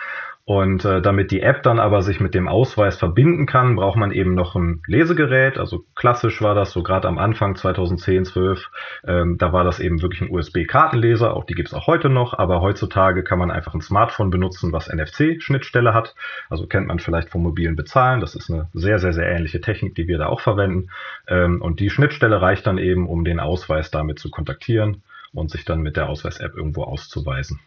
Und 0.46 0.84
äh, 0.84 1.02
damit 1.02 1.32
die 1.32 1.42
App 1.42 1.64
dann 1.64 1.80
aber 1.80 2.02
sich 2.02 2.20
mit 2.20 2.34
dem 2.34 2.50
Ausweis 2.50 2.98
verbinden 2.98 3.46
kann, 3.46 3.78
braucht 3.78 3.96
man 3.96 4.12
eben 4.12 4.36
noch 4.36 4.56
ein 4.56 4.82
Lesegerät. 4.88 5.58
Also 5.58 5.86
klassisch 5.96 6.42
war 6.42 6.54
das 6.54 6.72
so 6.72 6.84
gerade 6.84 7.08
am 7.08 7.18
Anfang 7.18 7.56
2010, 7.56 8.26
12. 8.26 8.70
Ähm, 9.08 9.38
da 9.38 9.54
war 9.54 9.64
das 9.64 9.80
eben 9.80 10.02
wirklich 10.02 10.20
ein 10.20 10.30
USB-Kartenleser. 10.30 11.34
Auch 11.34 11.46
die 11.46 11.54
gibt's 11.54 11.74
auch 11.74 11.88
heute 11.88 12.10
noch. 12.10 12.38
Aber 12.38 12.60
heutzutage 12.60 13.24
kann 13.24 13.40
man 13.40 13.52
einfach 13.52 13.74
ein 13.74 13.80
Smartphone 13.80 14.32
benutzen, 14.32 14.74
was 14.74 14.90
NFC-Schnittstelle 14.90 15.94
hat. 15.94 16.14
Also 16.50 16.68
kennt 16.68 16.88
man 16.88 17.00
vielleicht 17.00 17.30
vom 17.30 17.44
mobilen 17.44 17.78
Bezahlen. 17.78 18.20
Das 18.20 18.36
ist 18.36 18.52
eine 18.52 18.68
sehr, 18.74 19.00
sehr, 19.00 19.14
sehr 19.14 19.30
ähnliche 19.30 19.62
Technik, 19.62 19.96
die 19.96 20.10
wir 20.10 20.18
da 20.18 20.26
auch 20.26 20.42
verwenden. 20.42 20.90
Ähm, 21.26 21.62
und 21.62 21.80
die 21.80 21.90
Schnittstelle 21.90 22.42
reicht 22.42 22.68
dann 22.68 22.78
eben, 22.78 23.08
um 23.08 23.24
den 23.24 23.40
Ausweis 23.40 23.92
damit 23.92 24.20
zu 24.20 24.30
kontaktieren 24.30 25.04
und 25.32 25.52
sich 25.52 25.64
dann 25.64 25.80
mit 25.80 25.96
der 25.96 26.10
Ausweis-App 26.10 26.54
irgendwo 26.54 26.84
auszuweisen. 26.84 27.62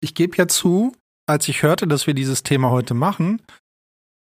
Ich 0.00 0.16
gebe 0.16 0.36
ja 0.36 0.48
zu, 0.48 0.92
als 1.26 1.48
ich 1.48 1.62
hörte, 1.62 1.86
dass 1.86 2.06
wir 2.06 2.14
dieses 2.14 2.42
Thema 2.42 2.70
heute 2.70 2.94
machen, 2.94 3.42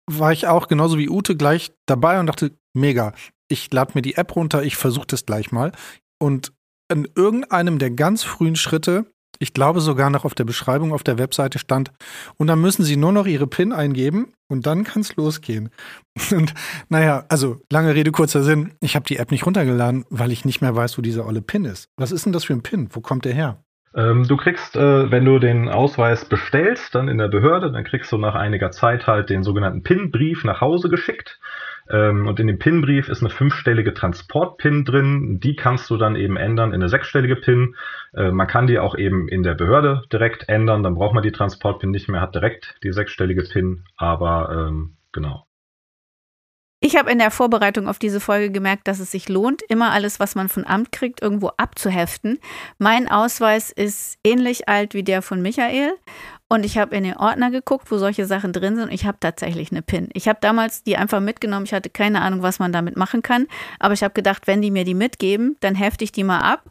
war 0.06 0.32
ich 0.32 0.46
auch 0.46 0.68
genauso 0.68 0.98
wie 0.98 1.08
Ute 1.08 1.36
gleich 1.36 1.72
dabei 1.86 2.20
und 2.20 2.26
dachte, 2.26 2.52
mega, 2.74 3.12
ich 3.48 3.72
lade 3.72 3.92
mir 3.94 4.02
die 4.02 4.16
App 4.16 4.36
runter, 4.36 4.62
ich 4.62 4.76
versuche 4.76 5.06
das 5.06 5.26
gleich 5.26 5.52
mal. 5.52 5.72
Und 6.18 6.52
in 6.90 7.08
irgendeinem 7.14 7.78
der 7.78 7.90
ganz 7.90 8.22
frühen 8.22 8.56
Schritte, 8.56 9.06
ich 9.38 9.52
glaube 9.52 9.80
sogar 9.80 10.10
noch 10.10 10.24
auf 10.24 10.34
der 10.34 10.44
Beschreibung 10.44 10.92
auf 10.92 11.02
der 11.02 11.18
Webseite 11.18 11.58
stand, 11.58 11.90
und 12.36 12.46
dann 12.46 12.60
müssen 12.60 12.84
Sie 12.84 12.96
nur 12.96 13.12
noch 13.12 13.26
Ihre 13.26 13.46
PIN 13.46 13.72
eingeben 13.72 14.32
und 14.48 14.66
dann 14.66 14.84
kann 14.84 15.02
es 15.02 15.16
losgehen. 15.16 15.70
Und 16.30 16.54
naja, 16.88 17.24
also 17.28 17.60
lange 17.72 17.94
Rede, 17.94 18.12
kurzer 18.12 18.44
Sinn, 18.44 18.74
ich 18.80 18.94
habe 18.94 19.06
die 19.06 19.16
App 19.16 19.32
nicht 19.32 19.46
runtergeladen, 19.46 20.04
weil 20.10 20.30
ich 20.30 20.44
nicht 20.44 20.60
mehr 20.60 20.76
weiß, 20.76 20.96
wo 20.96 21.02
dieser 21.02 21.26
olle 21.26 21.42
PIN 21.42 21.64
ist. 21.64 21.88
Was 21.96 22.12
ist 22.12 22.26
denn 22.26 22.32
das 22.32 22.44
für 22.44 22.52
ein 22.52 22.62
PIN? 22.62 22.88
Wo 22.92 23.00
kommt 23.00 23.24
der 23.24 23.34
her? 23.34 23.64
Ähm, 23.96 24.26
du 24.26 24.36
kriegst, 24.36 24.76
äh, 24.76 25.10
wenn 25.10 25.24
du 25.24 25.38
den 25.38 25.68
Ausweis 25.68 26.24
bestellst, 26.24 26.94
dann 26.94 27.08
in 27.08 27.18
der 27.18 27.28
Behörde, 27.28 27.70
dann 27.70 27.84
kriegst 27.84 28.10
du 28.10 28.18
nach 28.18 28.34
einiger 28.34 28.70
Zeit 28.72 29.06
halt 29.06 29.30
den 29.30 29.44
sogenannten 29.44 29.82
PIN-Brief 29.82 30.44
nach 30.44 30.60
Hause 30.60 30.88
geschickt. 30.88 31.38
Ähm, 31.88 32.26
und 32.26 32.40
in 32.40 32.46
dem 32.48 32.58
PIN-Brief 32.58 33.08
ist 33.08 33.20
eine 33.20 33.30
fünfstellige 33.30 33.94
Transport-PIN 33.94 34.84
drin. 34.84 35.40
Die 35.40 35.54
kannst 35.54 35.90
du 35.90 35.96
dann 35.96 36.16
eben 36.16 36.36
ändern 36.36 36.70
in 36.70 36.76
eine 36.76 36.88
sechsstellige 36.88 37.36
PIN. 37.36 37.76
Äh, 38.14 38.32
man 38.32 38.48
kann 38.48 38.66
die 38.66 38.78
auch 38.78 38.96
eben 38.96 39.28
in 39.28 39.42
der 39.42 39.54
Behörde 39.54 40.02
direkt 40.12 40.48
ändern. 40.48 40.82
Dann 40.82 40.94
braucht 40.94 41.14
man 41.14 41.22
die 41.22 41.32
Transport-PIN 41.32 41.90
nicht 41.90 42.08
mehr, 42.08 42.20
hat 42.20 42.34
direkt 42.34 42.76
die 42.82 42.92
sechsstellige 42.92 43.42
PIN. 43.42 43.84
Aber 43.96 44.68
ähm, 44.68 44.96
genau. 45.12 45.46
Ich 46.86 46.96
habe 46.96 47.10
in 47.10 47.18
der 47.18 47.30
Vorbereitung 47.30 47.88
auf 47.88 47.98
diese 47.98 48.20
Folge 48.20 48.50
gemerkt, 48.50 48.88
dass 48.88 49.00
es 49.00 49.10
sich 49.10 49.30
lohnt, 49.30 49.62
immer 49.70 49.92
alles, 49.92 50.20
was 50.20 50.34
man 50.34 50.50
von 50.50 50.66
Amt 50.66 50.92
kriegt, 50.92 51.22
irgendwo 51.22 51.48
abzuheften. 51.56 52.38
Mein 52.76 53.10
Ausweis 53.10 53.70
ist 53.70 54.18
ähnlich 54.22 54.68
alt 54.68 54.92
wie 54.92 55.02
der 55.02 55.22
von 55.22 55.40
Michael. 55.40 55.94
Und 56.46 56.66
ich 56.66 56.76
habe 56.76 56.94
in 56.94 57.04
den 57.04 57.16
Ordner 57.16 57.50
geguckt, 57.50 57.90
wo 57.90 57.96
solche 57.96 58.26
Sachen 58.26 58.52
drin 58.52 58.76
sind. 58.76 58.88
Und 58.88 58.92
ich 58.92 59.06
habe 59.06 59.16
tatsächlich 59.18 59.70
eine 59.72 59.80
PIN. 59.80 60.10
Ich 60.12 60.28
habe 60.28 60.40
damals 60.42 60.82
die 60.82 60.98
einfach 60.98 61.20
mitgenommen. 61.20 61.64
Ich 61.64 61.72
hatte 61.72 61.88
keine 61.88 62.20
Ahnung, 62.20 62.42
was 62.42 62.58
man 62.58 62.70
damit 62.70 62.98
machen 62.98 63.22
kann. 63.22 63.46
Aber 63.78 63.94
ich 63.94 64.02
habe 64.02 64.12
gedacht, 64.12 64.46
wenn 64.46 64.60
die 64.60 64.70
mir 64.70 64.84
die 64.84 64.92
mitgeben, 64.92 65.56
dann 65.60 65.76
hefte 65.76 66.04
ich 66.04 66.12
die 66.12 66.22
mal 66.22 66.40
ab. 66.40 66.64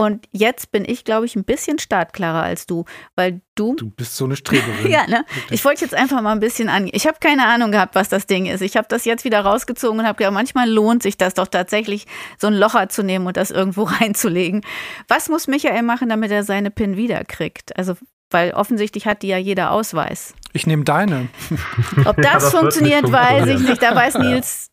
Und 0.00 0.26
jetzt 0.32 0.72
bin 0.72 0.86
ich, 0.86 1.04
glaube 1.04 1.26
ich, 1.26 1.36
ein 1.36 1.44
bisschen 1.44 1.78
startklarer 1.78 2.42
als 2.42 2.64
du, 2.64 2.86
weil 3.16 3.42
du. 3.54 3.74
Du 3.74 3.90
bist 3.90 4.16
so 4.16 4.24
eine 4.24 4.34
Streberin. 4.34 4.86
ja, 4.90 5.06
ne? 5.06 5.26
Ich 5.50 5.62
wollte 5.62 5.82
jetzt 5.82 5.92
einfach 5.92 6.22
mal 6.22 6.32
ein 6.32 6.40
bisschen 6.40 6.70
an. 6.70 6.88
Ich 6.90 7.06
habe 7.06 7.18
keine 7.20 7.46
Ahnung 7.46 7.70
gehabt, 7.70 7.94
was 7.94 8.08
das 8.08 8.26
Ding 8.26 8.46
ist. 8.46 8.62
Ich 8.62 8.78
habe 8.78 8.86
das 8.88 9.04
jetzt 9.04 9.24
wieder 9.24 9.42
rausgezogen 9.42 10.00
und 10.00 10.06
habe 10.06 10.16
gedacht, 10.16 10.32
manchmal 10.32 10.70
lohnt 10.70 11.02
sich 11.02 11.18
das 11.18 11.34
doch 11.34 11.48
tatsächlich, 11.48 12.06
so 12.38 12.46
ein 12.46 12.54
Locher 12.54 12.88
zu 12.88 13.02
nehmen 13.02 13.26
und 13.26 13.36
das 13.36 13.50
irgendwo 13.50 13.82
reinzulegen. 14.00 14.62
Was 15.06 15.28
muss 15.28 15.48
Michael 15.48 15.82
machen, 15.82 16.08
damit 16.08 16.30
er 16.30 16.44
seine 16.44 16.70
PIN 16.70 16.96
wiederkriegt? 16.96 17.76
Also, 17.76 17.98
weil 18.30 18.52
offensichtlich 18.52 19.04
hat 19.04 19.20
die 19.20 19.28
ja 19.28 19.36
jeder 19.36 19.70
Ausweis. 19.70 20.32
Ich 20.54 20.66
nehme 20.66 20.84
deine. 20.84 21.28
Ob 22.06 22.16
das, 22.16 22.24
ja, 22.24 22.32
das 22.32 22.50
funktioniert, 22.52 23.12
weiß 23.12 23.48
ich 23.48 23.60
nicht. 23.60 23.82
Da 23.82 23.94
weiß 23.94 24.16
Nils 24.16 24.69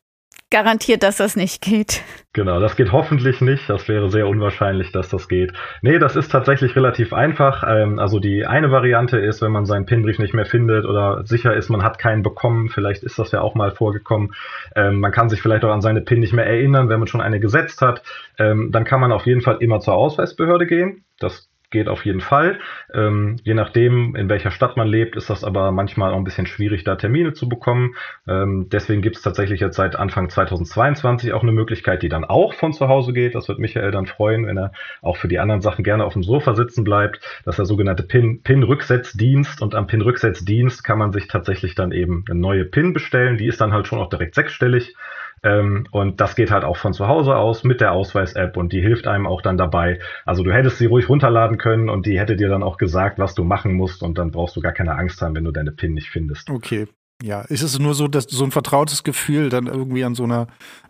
garantiert, 0.50 1.04
dass 1.04 1.18
das 1.18 1.36
nicht 1.36 1.62
geht. 1.62 2.01
Genau, 2.34 2.60
das 2.60 2.75
geht 2.75 2.92
hoffentlich 2.92 3.42
nicht. 3.42 3.70
Das 3.70 3.88
wäre 3.88 4.10
sehr 4.10 4.27
unwahrscheinlich, 4.27 4.92
dass 4.92 5.10
das 5.10 5.27
geht. 5.27 5.54
Nee, 5.82 6.00
das 6.00 6.16
ist 6.16 6.32
tatsächlich 6.32 6.75
relativ 6.75 7.12
einfach. 7.12 7.63
Ähm, 7.68 8.00
also 8.00 8.20
die 8.20 8.46
eine 8.46 8.72
Variante 8.72 9.18
ist, 9.18 9.42
wenn 9.42 9.51
man 9.51 9.66
seinen 9.66 9.86
PIN-Brief 9.86 10.20
nicht 10.20 10.34
mehr 10.34 10.46
findet 10.46 10.86
oder 10.86 11.25
sicher 11.25 11.56
ist, 11.56 11.70
man 11.70 11.84
hat 11.84 12.00
keinen 12.00 12.24
bekommen, 12.24 12.70
vielleicht 12.70 13.04
ist 13.04 13.20
das 13.20 13.32
ja 13.32 13.42
auch 13.42 13.56
mal 13.56 13.72
vorgekommen. 13.72 14.34
Ähm, 14.75 15.00
man 15.00 15.12
kann 15.12 15.30
sich 15.30 15.42
vielleicht 15.42 15.66
auch 15.66 15.72
an 15.72 15.82
seine 15.82 16.01
PIN 16.01 16.20
nicht 16.20 16.34
mehr 16.34 16.46
erinnern, 16.46 16.89
wenn 16.89 17.00
man 17.00 17.08
schon 17.08 17.22
eine 17.22 17.39
gesetzt 17.39 17.82
hat. 17.82 18.04
Ähm, 18.38 18.72
dann 18.72 18.86
kann 18.86 19.01
man 19.01 19.12
auf 19.12 19.25
jeden 19.25 19.42
Fall 19.42 19.58
immer 19.60 19.80
zur 19.80 19.96
Ausweisbehörde 19.96 20.68
gehen. 20.68 21.04
Das 21.20 21.50
geht 21.70 21.90
auf 21.90 22.06
jeden 22.06 22.22
Fall. 22.22 22.60
Ähm, 22.94 23.36
je 23.44 23.54
nachdem, 23.54 24.16
in 24.16 24.30
welcher 24.30 24.52
Stadt 24.52 24.78
man 24.78 24.88
lebt, 24.88 25.16
ist 25.18 25.30
das 25.30 25.44
aber 25.44 25.72
manchmal 25.72 26.14
auch 26.14 26.18
ein 26.18 26.24
bisschen 26.24 26.46
schwierig, 26.46 26.84
da 26.84 26.96
Termine 26.96 27.34
zu 27.34 27.50
bekommen. 27.50 27.96
Ähm, 28.28 28.68
deswegen 28.72 29.02
gibt 29.02 29.18
es 29.18 29.22
tatsächlich 29.22 29.60
jetzt 29.60 29.76
seit 29.76 29.98
Anfang 29.98 30.30
2022 30.30 31.34
auch 31.34 31.44
eine 31.44 31.52
Möglichkeit, 31.52 32.04
die 32.04 32.10
dann 32.10 32.24
auch 32.24 32.54
von 32.54 32.72
zu 32.72 32.88
Hause 32.88 33.12
geht. 33.12 33.36
Das 33.36 33.50
wird 33.50 33.60
Michael 33.60 33.92
dann 33.92 34.06
freuen, 34.06 34.48
wenn 34.48 34.58
er 34.58 34.72
auch 35.02 35.18
für 35.18 35.28
die 35.28 35.40
anderen 35.40 35.62
Sachen 35.62 35.84
gerne 35.84 36.06
auf 36.06 36.14
dem 36.14 36.24
Sofa 36.24 36.56
sitzen 36.56 36.86
bleibt. 36.86 37.20
Das 37.44 37.54
ist 37.54 37.58
der 37.58 37.66
sogenannte 37.66 38.04
PIN-Rücksetzdienst. 38.04 39.62
und 39.62 39.76
am 39.76 39.88
PIN-Rücksetzdienst 39.88 40.84
kann 40.84 40.98
man 40.98 41.12
sich 41.12 41.28
tatsächlich 41.28 41.76
dann 41.76 41.92
eben 41.92 42.24
eine 42.30 42.40
neue 42.40 42.64
PIN 42.64 42.94
bestellen. 42.94 43.38
Die 43.38 43.48
ist 43.48 43.60
dann 43.60 43.74
halt 43.74 43.88
schon 43.88 44.00
auch 44.00 44.10
direkt 44.10 44.36
sechsstellig. 44.36 44.96
Ähm, 45.44 45.88
und 45.91 46.20
das 46.20 46.36
geht 46.36 46.51
halt 46.51 46.63
auch 46.63 46.77
von 46.77 46.94
zu 46.94 47.08
Hause 47.08 47.36
aus 47.36 47.63
mit 47.63 47.82
der 47.82 47.91
Ausweis-App 47.91 48.58
und 48.58 48.74
die 48.74 48.82
hilft 48.82 49.08
einem 49.08 49.27
auch 49.27 49.41
dann 49.41 49.58
dabei. 49.58 50.00
Also 50.25 50.44
du 50.44 50.51
hättest 50.51 50.77
sie 50.77 50.88
ruhig 50.88 51.10
runterladen 51.10 51.58
können 51.58 51.89
und 51.89 52.06
die 52.06 52.20
hätte 52.20 52.36
dir 52.36 52.50
dann 52.50 52.63
auch 52.63 52.77
gesagt, 52.77 53.20
was 53.20 53.36
du 53.36 53.44
machen 53.44 53.74
musst 53.74 54.03
und 54.03 54.17
dann 54.17 54.32
brauchst 54.32 54.56
du 54.56 54.62
gar 54.62 54.74
keine 54.74 54.96
Angst 54.96 55.22
haben, 55.22 55.36
wenn 55.36 55.44
du 55.44 55.51
deine 55.51 55.72
PIN 55.72 55.94
nicht 55.94 56.10
findest. 56.10 56.50
Okay. 56.50 56.88
Ja, 57.24 57.41
ist 57.41 57.63
es 57.63 57.79
nur 57.79 57.96
so, 57.96 58.08
dass 58.08 58.25
so 58.25 58.44
ein 58.44 58.51
vertrautes 58.51 59.03
Gefühl, 59.03 59.50
dann 59.50 59.65
irgendwie 59.65 60.03
an 60.03 60.13
so 60.13 60.24
einer 60.24 60.48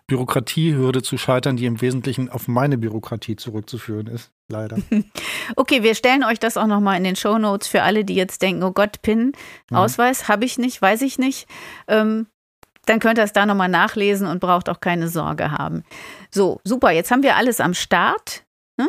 Bürokratiehürde 0.08 1.00
zu 1.00 1.16
scheitern, 1.16 1.56
die 1.56 1.64
im 1.64 1.80
Wesentlichen 1.80 2.28
auf 2.28 2.48
meine 2.48 2.76
Bürokratie 2.76 3.36
zurückzuführen 3.36 4.08
ist, 4.08 4.30
leider. 4.48 4.76
okay, 5.56 5.82
wir 5.82 5.94
stellen 5.94 6.24
euch 6.24 6.38
das 6.38 6.58
auch 6.58 6.66
nochmal 6.66 6.98
in 6.98 7.04
den 7.04 7.16
Show 7.16 7.38
Notes 7.38 7.66
für 7.66 7.82
alle, 7.82 8.04
die 8.04 8.14
jetzt 8.14 8.42
denken, 8.42 8.62
oh 8.62 8.72
Gott, 8.72 9.00
PIN, 9.00 9.32
mhm. 9.70 9.76
Ausweis 9.76 10.24
mhm. 10.24 10.28
habe 10.28 10.44
ich 10.44 10.58
nicht, 10.58 10.82
weiß 10.82 11.00
ich 11.00 11.18
nicht. 11.18 11.48
Ähm, 11.86 12.26
dann 12.88 13.00
könnt 13.00 13.18
ihr 13.18 13.24
es 13.24 13.32
da 13.32 13.46
nochmal 13.46 13.68
nachlesen 13.68 14.26
und 14.26 14.40
braucht 14.40 14.68
auch 14.68 14.80
keine 14.80 15.08
Sorge 15.08 15.50
haben. 15.50 15.84
So, 16.30 16.60
super, 16.64 16.90
jetzt 16.90 17.10
haben 17.10 17.22
wir 17.22 17.36
alles 17.36 17.60
am 17.60 17.74
Start. 17.74 18.44
Ne? 18.78 18.88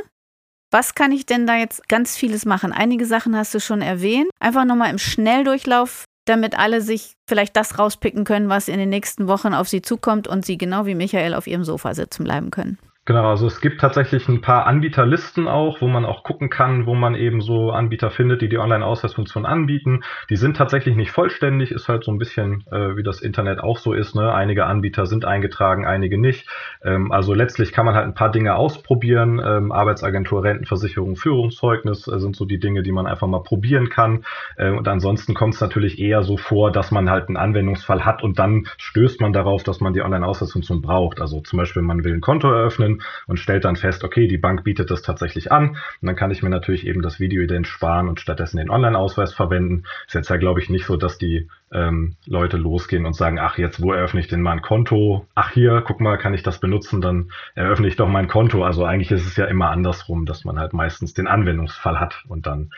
Was 0.71 0.95
kann 0.95 1.11
ich 1.11 1.25
denn 1.25 1.45
da 1.45 1.55
jetzt 1.55 1.87
ganz 1.89 2.15
vieles 2.15 2.45
machen? 2.45 2.71
Einige 2.71 3.05
Sachen 3.05 3.35
hast 3.35 3.53
du 3.53 3.59
schon 3.59 3.81
erwähnt. 3.81 4.29
Einfach 4.39 4.65
nochmal 4.65 4.91
im 4.91 4.97
Schnelldurchlauf, 4.99 6.05
damit 6.25 6.57
alle 6.57 6.81
sich 6.81 7.13
vielleicht 7.27 7.55
das 7.55 7.77
rauspicken 7.77 8.23
können, 8.23 8.49
was 8.49 8.67
in 8.67 8.77
den 8.77 8.89
nächsten 8.89 9.27
Wochen 9.27 9.53
auf 9.53 9.67
sie 9.67 9.81
zukommt 9.81 10.27
und 10.27 10.45
sie 10.45 10.57
genau 10.57 10.85
wie 10.85 10.95
Michael 10.95 11.33
auf 11.33 11.47
ihrem 11.47 11.63
Sofa 11.63 11.93
sitzen 11.93 12.23
bleiben 12.23 12.51
können. 12.51 12.77
Genau, 13.05 13.27
also 13.27 13.47
es 13.47 13.59
gibt 13.59 13.81
tatsächlich 13.81 14.27
ein 14.29 14.41
paar 14.41 14.67
Anbieterlisten 14.67 15.47
auch, 15.47 15.81
wo 15.81 15.87
man 15.87 16.05
auch 16.05 16.23
gucken 16.23 16.51
kann, 16.51 16.85
wo 16.85 16.93
man 16.93 17.15
eben 17.15 17.41
so 17.41 17.71
Anbieter 17.71 18.11
findet, 18.11 18.43
die 18.43 18.49
die 18.49 18.59
Online-Ausweisfunktion 18.59 19.47
anbieten. 19.47 20.03
Die 20.29 20.35
sind 20.35 20.57
tatsächlich 20.57 20.95
nicht 20.95 21.09
vollständig, 21.09 21.71
ist 21.71 21.89
halt 21.89 22.03
so 22.03 22.11
ein 22.11 22.19
bisschen 22.19 22.65
äh, 22.71 22.95
wie 22.97 23.01
das 23.01 23.21
Internet 23.21 23.61
auch 23.61 23.79
so 23.79 23.93
ist. 23.93 24.13
Ne? 24.13 24.31
Einige 24.31 24.67
Anbieter 24.67 25.07
sind 25.07 25.25
eingetragen, 25.25 25.87
einige 25.87 26.19
nicht. 26.19 26.47
Ähm, 26.83 27.11
also 27.11 27.33
letztlich 27.33 27.71
kann 27.71 27.87
man 27.87 27.95
halt 27.95 28.05
ein 28.05 28.13
paar 28.13 28.29
Dinge 28.29 28.53
ausprobieren. 28.55 29.41
Ähm, 29.43 29.71
Arbeitsagentur, 29.71 30.43
Rentenversicherung, 30.43 31.15
Führungszeugnis 31.15 32.07
äh, 32.07 32.19
sind 32.19 32.35
so 32.35 32.45
die 32.45 32.59
Dinge, 32.59 32.83
die 32.83 32.91
man 32.91 33.07
einfach 33.07 33.27
mal 33.27 33.41
probieren 33.41 33.89
kann. 33.89 34.23
Äh, 34.55 34.69
und 34.69 34.87
ansonsten 34.87 35.33
kommt 35.33 35.55
es 35.55 35.61
natürlich 35.61 35.97
eher 35.97 36.21
so 36.21 36.37
vor, 36.37 36.71
dass 36.71 36.91
man 36.91 37.09
halt 37.09 37.27
einen 37.27 37.37
Anwendungsfall 37.37 38.05
hat 38.05 38.21
und 38.21 38.37
dann 38.37 38.67
stößt 38.77 39.19
man 39.19 39.33
darauf, 39.33 39.63
dass 39.63 39.79
man 39.79 39.93
die 39.93 40.01
Online-Ausweisfunktion 40.03 40.83
braucht. 40.83 41.21
Also 41.21 41.41
zum 41.41 41.57
Beispiel, 41.57 41.81
man 41.81 42.03
will 42.03 42.13
ein 42.13 42.21
Konto 42.21 42.51
eröffnen 42.51 42.98
und 43.27 43.39
stellt 43.39 43.65
dann 43.65 43.75
fest, 43.75 44.03
okay, 44.03 44.27
die 44.27 44.37
Bank 44.37 44.63
bietet 44.63 44.91
das 44.91 45.01
tatsächlich 45.01 45.51
an. 45.51 45.69
Und 45.69 46.05
dann 46.07 46.15
kann 46.15 46.31
ich 46.31 46.43
mir 46.43 46.49
natürlich 46.49 46.85
eben 46.85 47.01
das 47.01 47.19
Videoident 47.19 47.67
sparen 47.67 48.07
und 48.07 48.19
stattdessen 48.19 48.57
den 48.57 48.69
Online-Ausweis 48.69 49.33
verwenden. 49.33 49.83
Ist 50.07 50.15
jetzt 50.15 50.29
ja, 50.29 50.37
glaube 50.37 50.59
ich, 50.61 50.69
nicht 50.69 50.85
so, 50.85 50.97
dass 50.97 51.17
die 51.17 51.47
ähm, 51.71 52.15
Leute 52.25 52.57
losgehen 52.57 53.05
und 53.05 53.15
sagen, 53.15 53.39
ach, 53.39 53.57
jetzt, 53.57 53.81
wo 53.81 53.93
eröffne 53.93 54.19
ich 54.19 54.27
denn 54.27 54.41
mal 54.41 54.53
ein 54.53 54.61
Konto? 54.61 55.27
Ach, 55.35 55.51
hier, 55.51 55.83
guck 55.85 56.01
mal, 56.01 56.17
kann 56.17 56.33
ich 56.33 56.43
das 56.43 56.59
benutzen? 56.59 57.01
Dann 57.01 57.31
eröffne 57.55 57.87
ich 57.87 57.95
doch 57.95 58.07
mein 58.07 58.27
Konto. 58.27 58.63
Also 58.63 58.85
eigentlich 58.85 59.11
ist 59.11 59.25
es 59.25 59.35
ja 59.35 59.45
immer 59.45 59.69
andersrum, 59.69 60.25
dass 60.25 60.45
man 60.45 60.59
halt 60.59 60.73
meistens 60.73 61.13
den 61.13 61.27
Anwendungsfall 61.27 61.99
hat 61.99 62.23
und 62.27 62.45
dann 62.47 62.71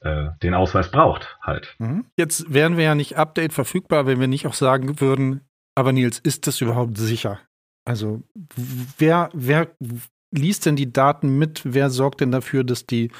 äh, 0.00 0.28
den 0.42 0.54
Ausweis 0.54 0.90
braucht 0.90 1.38
halt. 1.42 1.74
Mhm. 1.78 2.04
Jetzt 2.16 2.52
wären 2.52 2.76
wir 2.76 2.84
ja 2.84 2.94
nicht 2.94 3.16
Update 3.16 3.52
verfügbar, 3.52 4.06
wenn 4.06 4.20
wir 4.20 4.28
nicht 4.28 4.46
auch 4.46 4.54
sagen 4.54 5.00
würden, 5.00 5.40
aber 5.74 5.92
Nils, 5.92 6.18
ist 6.18 6.46
das 6.46 6.60
überhaupt 6.60 6.96
sicher? 6.96 7.40
Also 7.86 8.22
wer, 8.98 9.30
wer 9.32 9.70
liest 10.32 10.66
denn 10.66 10.76
die 10.76 10.92
Daten 10.92 11.38
mit? 11.38 11.62
Wer 11.64 11.88
sorgt 11.88 12.20
denn 12.20 12.32
dafür, 12.32 12.64
dass 12.64 12.84
die 12.84 13.10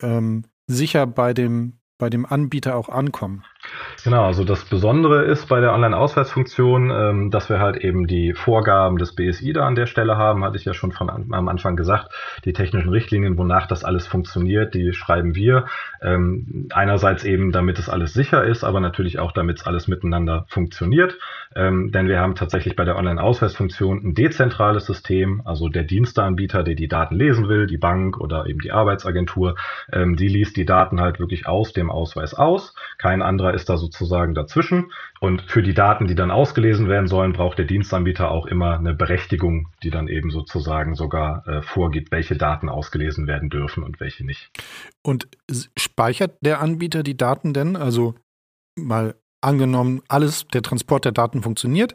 ähm, 0.00 0.44
sicher 0.66 1.06
bei 1.06 1.32
dem, 1.32 1.80
bei 1.98 2.10
dem 2.10 2.26
Anbieter 2.26 2.76
auch 2.76 2.90
ankommen? 2.90 3.44
Genau, 4.02 4.24
also 4.24 4.44
das 4.44 4.64
Besondere 4.64 5.24
ist 5.24 5.46
bei 5.46 5.60
der 5.60 5.74
Online-Ausweisfunktion, 5.74 6.90
ähm, 6.90 7.30
dass 7.30 7.50
wir 7.50 7.60
halt 7.60 7.76
eben 7.76 8.06
die 8.06 8.32
Vorgaben 8.32 8.96
des 8.96 9.14
BSI 9.14 9.52
da 9.52 9.66
an 9.66 9.74
der 9.74 9.86
Stelle 9.86 10.16
haben, 10.16 10.42
hatte 10.44 10.56
ich 10.56 10.64
ja 10.64 10.72
schon 10.72 10.92
von 10.92 11.10
am 11.10 11.48
Anfang 11.48 11.76
gesagt. 11.76 12.10
Die 12.44 12.52
technischen 12.52 12.88
Richtlinien, 12.88 13.36
wonach 13.36 13.66
das 13.66 13.84
alles 13.84 14.06
funktioniert, 14.06 14.74
die 14.74 14.92
schreiben 14.92 15.34
wir. 15.34 15.66
Ähm, 16.00 16.68
einerseits 16.72 17.24
eben, 17.24 17.52
damit 17.52 17.78
es 17.78 17.88
alles 17.90 18.14
sicher 18.14 18.44
ist, 18.44 18.64
aber 18.64 18.80
natürlich 18.80 19.18
auch, 19.18 19.32
damit 19.32 19.58
es 19.58 19.66
alles 19.66 19.86
miteinander 19.86 20.46
funktioniert. 20.48 21.18
Ähm, 21.54 21.90
denn 21.90 22.08
wir 22.08 22.20
haben 22.20 22.36
tatsächlich 22.36 22.76
bei 22.76 22.84
der 22.84 22.96
Online-Ausweisfunktion 22.96 24.02
ein 24.04 24.14
dezentrales 24.14 24.86
System, 24.86 25.42
also 25.44 25.68
der 25.68 25.82
Diensteanbieter, 25.82 26.62
der 26.62 26.74
die 26.74 26.88
Daten 26.88 27.16
lesen 27.16 27.48
will, 27.48 27.66
die 27.66 27.78
Bank 27.78 28.18
oder 28.18 28.46
eben 28.46 28.60
die 28.60 28.72
Arbeitsagentur, 28.72 29.56
ähm, 29.92 30.16
die 30.16 30.28
liest 30.28 30.56
die 30.56 30.64
Daten 30.64 31.00
halt 31.00 31.18
wirklich 31.18 31.46
aus 31.46 31.72
dem 31.72 31.90
Ausweis 31.90 32.34
aus. 32.34 32.74
Kein 32.98 33.20
anderer 33.20 33.52
ist 33.52 33.59
da 33.64 33.76
sozusagen 33.76 34.34
dazwischen. 34.34 34.92
Und 35.20 35.42
für 35.42 35.62
die 35.62 35.74
Daten, 35.74 36.06
die 36.06 36.14
dann 36.14 36.30
ausgelesen 36.30 36.88
werden 36.88 37.06
sollen, 37.06 37.32
braucht 37.32 37.58
der 37.58 37.66
Dienstanbieter 37.66 38.30
auch 38.30 38.46
immer 38.46 38.78
eine 38.78 38.94
Berechtigung, 38.94 39.68
die 39.82 39.90
dann 39.90 40.08
eben 40.08 40.30
sozusagen 40.30 40.94
sogar 40.94 41.46
äh, 41.46 41.62
vorgibt, 41.62 42.12
welche 42.12 42.36
Daten 42.36 42.68
ausgelesen 42.68 43.26
werden 43.26 43.50
dürfen 43.50 43.82
und 43.82 44.00
welche 44.00 44.24
nicht. 44.24 44.50
Und 45.02 45.28
speichert 45.76 46.36
der 46.40 46.60
Anbieter 46.60 47.02
die 47.02 47.16
Daten 47.16 47.52
denn? 47.52 47.76
Also 47.76 48.14
mal 48.76 49.14
angenommen, 49.40 50.02
alles, 50.08 50.46
der 50.48 50.62
Transport 50.62 51.04
der 51.04 51.12
Daten 51.12 51.42
funktioniert 51.42 51.94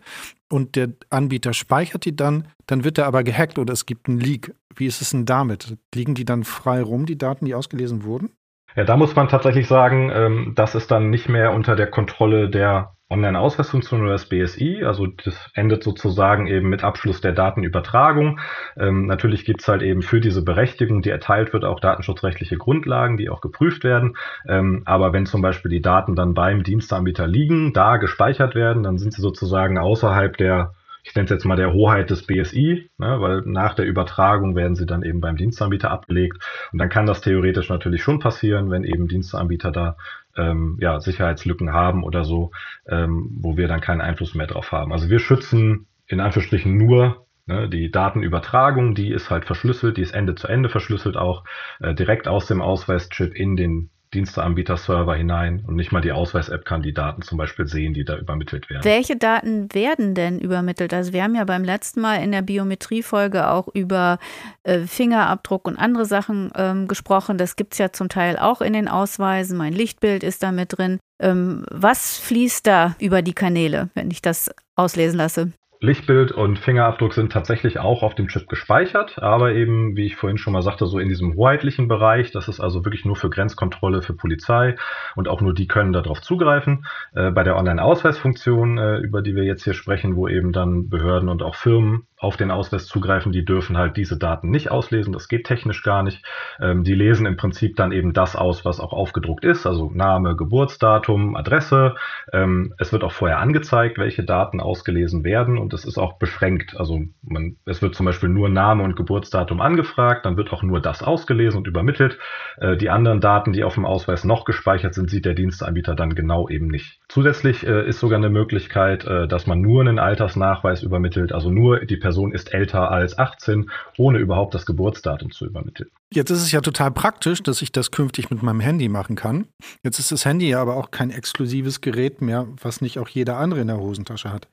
und 0.49 0.75
der 0.75 0.93
Anbieter 1.09 1.53
speichert 1.53 2.05
die 2.05 2.15
dann, 2.15 2.47
dann 2.65 2.83
wird 2.83 2.97
er 2.97 3.05
aber 3.05 3.23
gehackt 3.23 3.59
oder 3.59 3.73
es 3.73 3.85
gibt 3.85 4.07
einen 4.07 4.19
Leak. 4.19 4.53
Wie 4.75 4.87
ist 4.87 5.01
es 5.01 5.11
denn 5.11 5.25
damit? 5.25 5.77
Liegen 5.93 6.15
die 6.15 6.25
dann 6.25 6.43
frei 6.43 6.81
rum, 6.81 7.05
die 7.05 7.17
Daten, 7.17 7.45
die 7.45 7.55
ausgelesen 7.55 8.03
wurden? 8.03 8.31
Ja, 8.75 8.83
da 8.83 8.97
muss 8.97 9.15
man 9.15 9.29
tatsächlich 9.29 9.67
sagen, 9.67 10.11
ähm, 10.13 10.53
das 10.55 10.75
ist 10.75 10.91
dann 10.91 11.09
nicht 11.09 11.29
mehr 11.29 11.53
unter 11.53 11.75
der 11.75 11.87
Kontrolle 11.87 12.49
der 12.49 12.91
Online-Ausweisfunktion 13.09 14.01
oder 14.01 14.13
das 14.13 14.27
BSI. 14.27 14.83
Also 14.83 15.07
das 15.07 15.49
endet 15.53 15.83
sozusagen 15.83 16.47
eben 16.47 16.69
mit 16.69 16.83
Abschluss 16.83 17.21
der 17.21 17.33
Datenübertragung. 17.33 18.39
Ähm, 18.77 19.05
natürlich 19.05 19.45
gibt's 19.45 19.67
halt 19.67 19.83
eben 19.83 20.01
für 20.01 20.19
diese 20.19 20.43
Berechtigung, 20.43 21.01
die 21.01 21.11
erteilt 21.11 21.53
wird, 21.53 21.63
auch 21.65 21.79
datenschutzrechtliche 21.79 22.57
Grundlagen, 22.57 23.17
die 23.17 23.29
auch 23.29 23.41
geprüft 23.41 23.83
werden. 23.83 24.17
Ähm, 24.47 24.81
aber 24.85 25.13
wenn 25.13 25.25
zum 25.25 25.41
Beispiel 25.41 25.69
die 25.69 25.81
Daten 25.81 26.15
dann 26.15 26.33
beim 26.33 26.63
Dienstanbieter 26.63 27.27
liegen, 27.27 27.73
da 27.73 27.97
gespeichert 27.97 28.55
werden, 28.55 28.83
dann 28.83 28.97
sind 28.97 29.13
sie 29.13 29.21
sozusagen 29.21 29.77
außerhalb 29.77 30.35
der 30.35 30.73
ich 31.05 31.13
nenne 31.13 31.25
es 31.25 31.31
jetzt 31.31 31.45
mal 31.45 31.55
der 31.55 31.71
Hoheit 31.71 32.09
des 32.09 32.25
BSI, 32.25 32.89
ne, 32.97 33.21
weil 33.21 33.43
nach 33.45 33.75
der 33.75 33.85
Übertragung 33.85 34.55
werden 34.55 34.75
sie 34.75 34.87
dann 34.87 35.03
eben 35.03 35.21
beim 35.21 35.37
Dienstanbieter 35.37 35.91
abgelegt. 35.91 36.43
Und 36.71 36.79
dann 36.79 36.89
kann 36.89 37.05
das 37.05 37.21
theoretisch 37.21 37.69
natürlich 37.69 38.01
schon 38.01 38.19
passieren, 38.19 38.71
wenn 38.71 38.83
eben 38.83 39.07
Dienstanbieter 39.07 39.71
da 39.71 39.97
ähm, 40.35 40.77
ja, 40.81 40.99
Sicherheitslücken 40.99 41.71
haben 41.73 42.03
oder 42.03 42.23
so, 42.23 42.51
ähm, 42.87 43.29
wo 43.39 43.55
wir 43.55 43.67
dann 43.67 43.81
keinen 43.81 44.01
Einfluss 44.01 44.33
mehr 44.33 44.47
drauf 44.47 44.71
haben. 44.71 44.91
Also 44.91 45.09
wir 45.09 45.19
schützen 45.19 45.85
in 46.07 46.19
Anführungsstrichen 46.19 46.75
nur 46.75 47.27
ne, 47.45 47.69
die 47.69 47.91
Datenübertragung, 47.91 48.95
die 48.95 49.11
ist 49.11 49.29
halt 49.29 49.45
verschlüsselt, 49.45 49.97
die 49.97 50.01
ist 50.01 50.13
Ende 50.13 50.33
zu 50.33 50.47
Ende 50.47 50.69
verschlüsselt 50.69 51.17
auch, 51.17 51.43
äh, 51.81 51.93
direkt 51.93 52.27
aus 52.27 52.47
dem 52.47 52.61
Ausweischip 52.61 53.35
in 53.35 53.55
den 53.55 53.91
Diensteanbieter-Server 54.15 55.15
hinein 55.15 55.63
und 55.67 55.75
nicht 55.75 55.91
mal 55.91 56.01
die 56.01 56.11
Ausweis-App 56.11 56.65
kann 56.65 56.81
die 56.81 56.93
Daten 56.93 57.21
zum 57.21 57.37
Beispiel 57.37 57.67
sehen, 57.67 57.93
die 57.93 58.05
da 58.05 58.17
übermittelt 58.17 58.69
werden. 58.69 58.83
Welche 58.83 59.17
Daten 59.17 59.73
werden 59.73 60.15
denn 60.15 60.39
übermittelt? 60.39 60.93
Also 60.93 61.13
wir 61.13 61.23
haben 61.23 61.35
ja 61.35 61.43
beim 61.43 61.63
letzten 61.63 62.01
Mal 62.01 62.23
in 62.23 62.31
der 62.31 62.41
Biometrie-Folge 62.41 63.49
auch 63.49 63.67
über 63.73 64.17
äh, 64.63 64.79
Fingerabdruck 64.81 65.67
und 65.67 65.77
andere 65.77 66.05
Sachen 66.05 66.51
ähm, 66.55 66.87
gesprochen. 66.87 67.37
Das 67.37 67.55
gibt 67.55 67.73
es 67.73 67.79
ja 67.79 67.91
zum 67.91 68.09
Teil 68.09 68.37
auch 68.37 68.61
in 68.61 68.73
den 68.73 68.87
Ausweisen. 68.87 69.57
Mein 69.57 69.73
Lichtbild 69.73 70.23
ist 70.23 70.41
da 70.41 70.51
mit 70.51 70.77
drin. 70.77 70.99
Ähm, 71.19 71.65
was 71.69 72.17
fließt 72.17 72.65
da 72.65 72.95
über 72.99 73.21
die 73.21 73.33
Kanäle, 73.33 73.89
wenn 73.93 74.09
ich 74.11 74.21
das 74.21 74.49
auslesen 74.75 75.17
lasse? 75.17 75.51
Lichtbild 75.85 76.31
und 76.31 76.59
Fingerabdruck 76.59 77.13
sind 77.13 77.31
tatsächlich 77.31 77.79
auch 77.79 78.03
auf 78.03 78.15
dem 78.15 78.27
Chip 78.27 78.49
gespeichert, 78.49 79.21
aber 79.21 79.53
eben, 79.53 79.95
wie 79.95 80.05
ich 80.05 80.15
vorhin 80.15 80.37
schon 80.37 80.53
mal 80.53 80.61
sagte, 80.61 80.85
so 80.87 80.99
in 80.99 81.07
diesem 81.07 81.35
hoheitlichen 81.35 81.87
Bereich. 81.87 82.31
Das 82.31 82.47
ist 82.47 82.59
also 82.59 82.83
wirklich 82.83 83.05
nur 83.05 83.15
für 83.15 83.29
Grenzkontrolle, 83.29 84.01
für 84.01 84.13
Polizei 84.13 84.75
und 85.15 85.27
auch 85.27 85.41
nur 85.41 85.53
die 85.53 85.67
können 85.67 85.93
darauf 85.93 86.21
zugreifen. 86.21 86.85
Äh, 87.13 87.31
bei 87.31 87.43
der 87.43 87.55
Online-Ausweisfunktion, 87.55 88.77
äh, 88.77 88.97
über 88.97 89.21
die 89.21 89.35
wir 89.35 89.43
jetzt 89.43 89.63
hier 89.63 89.73
sprechen, 89.73 90.15
wo 90.15 90.27
eben 90.27 90.51
dann 90.51 90.89
Behörden 90.89 91.29
und 91.29 91.43
auch 91.43 91.55
Firmen 91.55 92.07
auf 92.17 92.37
den 92.37 92.49
Ausweis 92.49 92.85
zugreifen, 92.85 93.31
die 93.31 93.43
dürfen 93.43 93.77
halt 93.77 93.97
diese 93.97 94.17
Daten 94.17 94.49
nicht 94.49 94.71
auslesen. 94.71 95.11
Das 95.11 95.27
geht 95.27 95.45
technisch 95.45 95.83
gar 95.83 96.01
nicht. 96.01 96.23
Ähm, 96.61 96.83
die 96.83 96.93
lesen 96.93 97.25
im 97.25 97.35
Prinzip 97.35 97.75
dann 97.75 97.91
eben 97.91 98.13
das 98.13 98.35
aus, 98.35 98.63
was 98.63 98.79
auch 98.79 98.93
aufgedruckt 98.93 99.43
ist, 99.43 99.65
also 99.65 99.91
Name, 99.93 100.35
Geburtsdatum, 100.35 101.35
Adresse. 101.35 101.95
Ähm, 102.31 102.73
es 102.77 102.93
wird 102.93 103.03
auch 103.03 103.11
vorher 103.11 103.39
angezeigt, 103.39 103.97
welche 103.97 104.23
Daten 104.23 104.61
ausgelesen 104.61 105.23
werden 105.23 105.57
und 105.57 105.73
es 105.73 105.83
ist 105.83 105.97
auch 105.97 106.17
beschränkt. 106.17 106.77
Also 106.77 107.01
man, 107.21 107.57
es 107.65 107.81
wird 107.81 107.95
zum 107.95 108.05
Beispiel 108.05 108.29
nur 108.29 108.47
Name 108.47 108.83
und 108.83 108.95
Geburtsdatum 108.95 109.59
angefragt, 109.59 110.25
dann 110.25 110.37
wird 110.37 110.53
auch 110.53 110.63
nur 110.63 110.79
das 110.79 111.03
ausgelesen 111.03 111.57
und 111.57 111.67
übermittelt. 111.67 112.17
Äh, 112.57 112.77
die 112.77 112.89
anderen 112.89 113.19
Daten, 113.19 113.51
die 113.51 113.65
auf 113.65 113.75
dem 113.75 113.85
Ausweis 113.85 114.23
noch 114.23 114.45
gespeichert 114.45 114.93
sind, 114.93 115.09
sieht 115.09 115.25
der 115.25 115.33
Dienstanbieter 115.33 115.95
dann 115.95 116.15
genau 116.15 116.47
eben 116.47 116.67
nicht. 116.67 116.99
Zusätzlich 117.09 117.67
äh, 117.67 117.87
ist 117.87 117.99
sogar 117.99 118.17
eine 118.17 118.29
Möglichkeit, 118.29 119.05
äh, 119.05 119.27
dass 119.27 119.47
man 119.47 119.59
nur 119.59 119.81
einen 119.81 119.99
Altersnachweis 119.99 120.81
übermittelt, 120.81 121.33
also 121.33 121.51
nur 121.51 121.81
die 121.85 121.97
Person 121.97 122.14
ist 122.31 122.53
älter 122.53 122.91
als 122.91 123.17
18, 123.17 123.69
ohne 123.97 124.19
überhaupt 124.19 124.53
das 124.53 124.65
Geburtsdatum 124.65 125.31
zu 125.31 125.45
übermitteln. 125.45 125.89
Jetzt 126.13 126.29
ist 126.29 126.41
es 126.41 126.51
ja 126.51 126.61
total 126.61 126.91
praktisch, 126.91 127.43
dass 127.43 127.61
ich 127.61 127.71
das 127.71 127.91
künftig 127.91 128.29
mit 128.29 128.43
meinem 128.43 128.59
Handy 128.59 128.89
machen 128.89 129.15
kann. 129.15 129.47
Jetzt 129.83 129.99
ist 129.99 130.11
das 130.11 130.25
Handy 130.25 130.49
ja 130.49 130.61
aber 130.61 130.75
auch 130.75 130.91
kein 130.91 131.11
exklusives 131.11 131.81
Gerät 131.81 132.21
mehr, 132.21 132.47
was 132.61 132.81
nicht 132.81 132.99
auch 132.99 133.07
jeder 133.07 133.37
andere 133.37 133.61
in 133.61 133.67
der 133.67 133.79
Hosentasche 133.79 134.31
hat. 134.31 134.47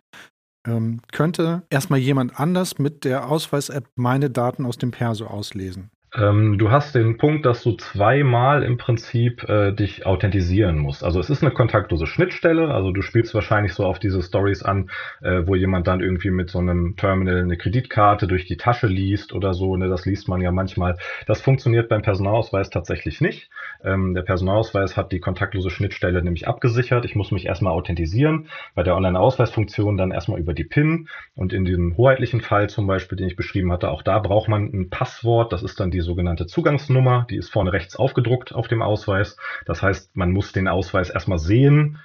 Ähm, 0.66 1.00
könnte 1.10 1.62
erstmal 1.70 1.98
jemand 1.98 2.38
anders 2.38 2.78
mit 2.78 3.04
der 3.04 3.28
Ausweis-App 3.28 3.88
meine 3.96 4.30
Daten 4.30 4.64
aus 4.64 4.78
dem 4.78 4.92
Perso 4.92 5.26
auslesen? 5.26 5.90
Ähm, 6.14 6.58
du 6.58 6.70
hast 6.70 6.94
den 6.94 7.16
Punkt, 7.16 7.46
dass 7.46 7.62
du 7.62 7.72
zweimal 7.72 8.62
im 8.64 8.76
Prinzip 8.76 9.48
äh, 9.48 9.72
dich 9.72 10.04
authentisieren 10.04 10.76
musst. 10.76 11.02
Also 11.02 11.18
es 11.20 11.30
ist 11.30 11.42
eine 11.42 11.52
kontaktlose 11.52 12.06
Schnittstelle. 12.06 12.74
Also 12.74 12.92
du 12.92 13.00
spielst 13.00 13.34
wahrscheinlich 13.34 13.72
so 13.72 13.86
auf 13.86 13.98
diese 13.98 14.22
Stories 14.22 14.62
an, 14.62 14.90
äh, 15.22 15.46
wo 15.46 15.54
jemand 15.54 15.86
dann 15.86 16.00
irgendwie 16.00 16.30
mit 16.30 16.50
so 16.50 16.58
einem 16.58 16.96
Terminal 16.96 17.38
eine 17.38 17.56
Kreditkarte 17.56 18.26
durch 18.26 18.44
die 18.44 18.58
Tasche 18.58 18.88
liest 18.88 19.32
oder 19.32 19.54
so. 19.54 19.74
Ne? 19.76 19.88
Das 19.88 20.04
liest 20.04 20.28
man 20.28 20.42
ja 20.42 20.52
manchmal. 20.52 20.98
Das 21.26 21.40
funktioniert 21.40 21.88
beim 21.88 22.02
Personalausweis 22.02 22.68
tatsächlich 22.68 23.22
nicht. 23.22 23.48
Ähm, 23.82 24.12
der 24.12 24.22
Personalausweis 24.22 24.98
hat 24.98 25.12
die 25.12 25.20
kontaktlose 25.20 25.70
Schnittstelle 25.70 26.22
nämlich 26.22 26.46
abgesichert. 26.46 27.06
Ich 27.06 27.16
muss 27.16 27.30
mich 27.30 27.46
erstmal 27.46 27.72
authentisieren. 27.72 28.48
Bei 28.74 28.82
der 28.82 28.96
Online-Ausweisfunktion 28.96 29.96
dann 29.96 30.10
erstmal 30.10 30.40
über 30.40 30.52
die 30.52 30.64
PIN. 30.64 31.08
Und 31.34 31.54
in 31.54 31.64
diesem 31.64 31.96
hoheitlichen 31.96 32.42
Fall 32.42 32.68
zum 32.68 32.86
Beispiel, 32.86 33.16
den 33.16 33.28
ich 33.28 33.36
beschrieben 33.36 33.72
hatte, 33.72 33.90
auch 33.90 34.02
da 34.02 34.18
braucht 34.18 34.48
man 34.48 34.64
ein 34.64 34.90
Passwort. 34.90 35.54
Das 35.54 35.62
ist 35.62 35.80
dann 35.80 35.90
die 35.90 36.01
sogenannte 36.02 36.46
Zugangsnummer, 36.46 37.26
die 37.30 37.36
ist 37.36 37.50
vorne 37.50 37.72
rechts 37.72 37.96
aufgedruckt 37.96 38.54
auf 38.54 38.68
dem 38.68 38.82
Ausweis. 38.82 39.36
Das 39.66 39.82
heißt, 39.82 40.16
man 40.16 40.30
muss 40.30 40.52
den 40.52 40.68
Ausweis 40.68 41.10
erstmal 41.10 41.38
sehen, 41.38 41.98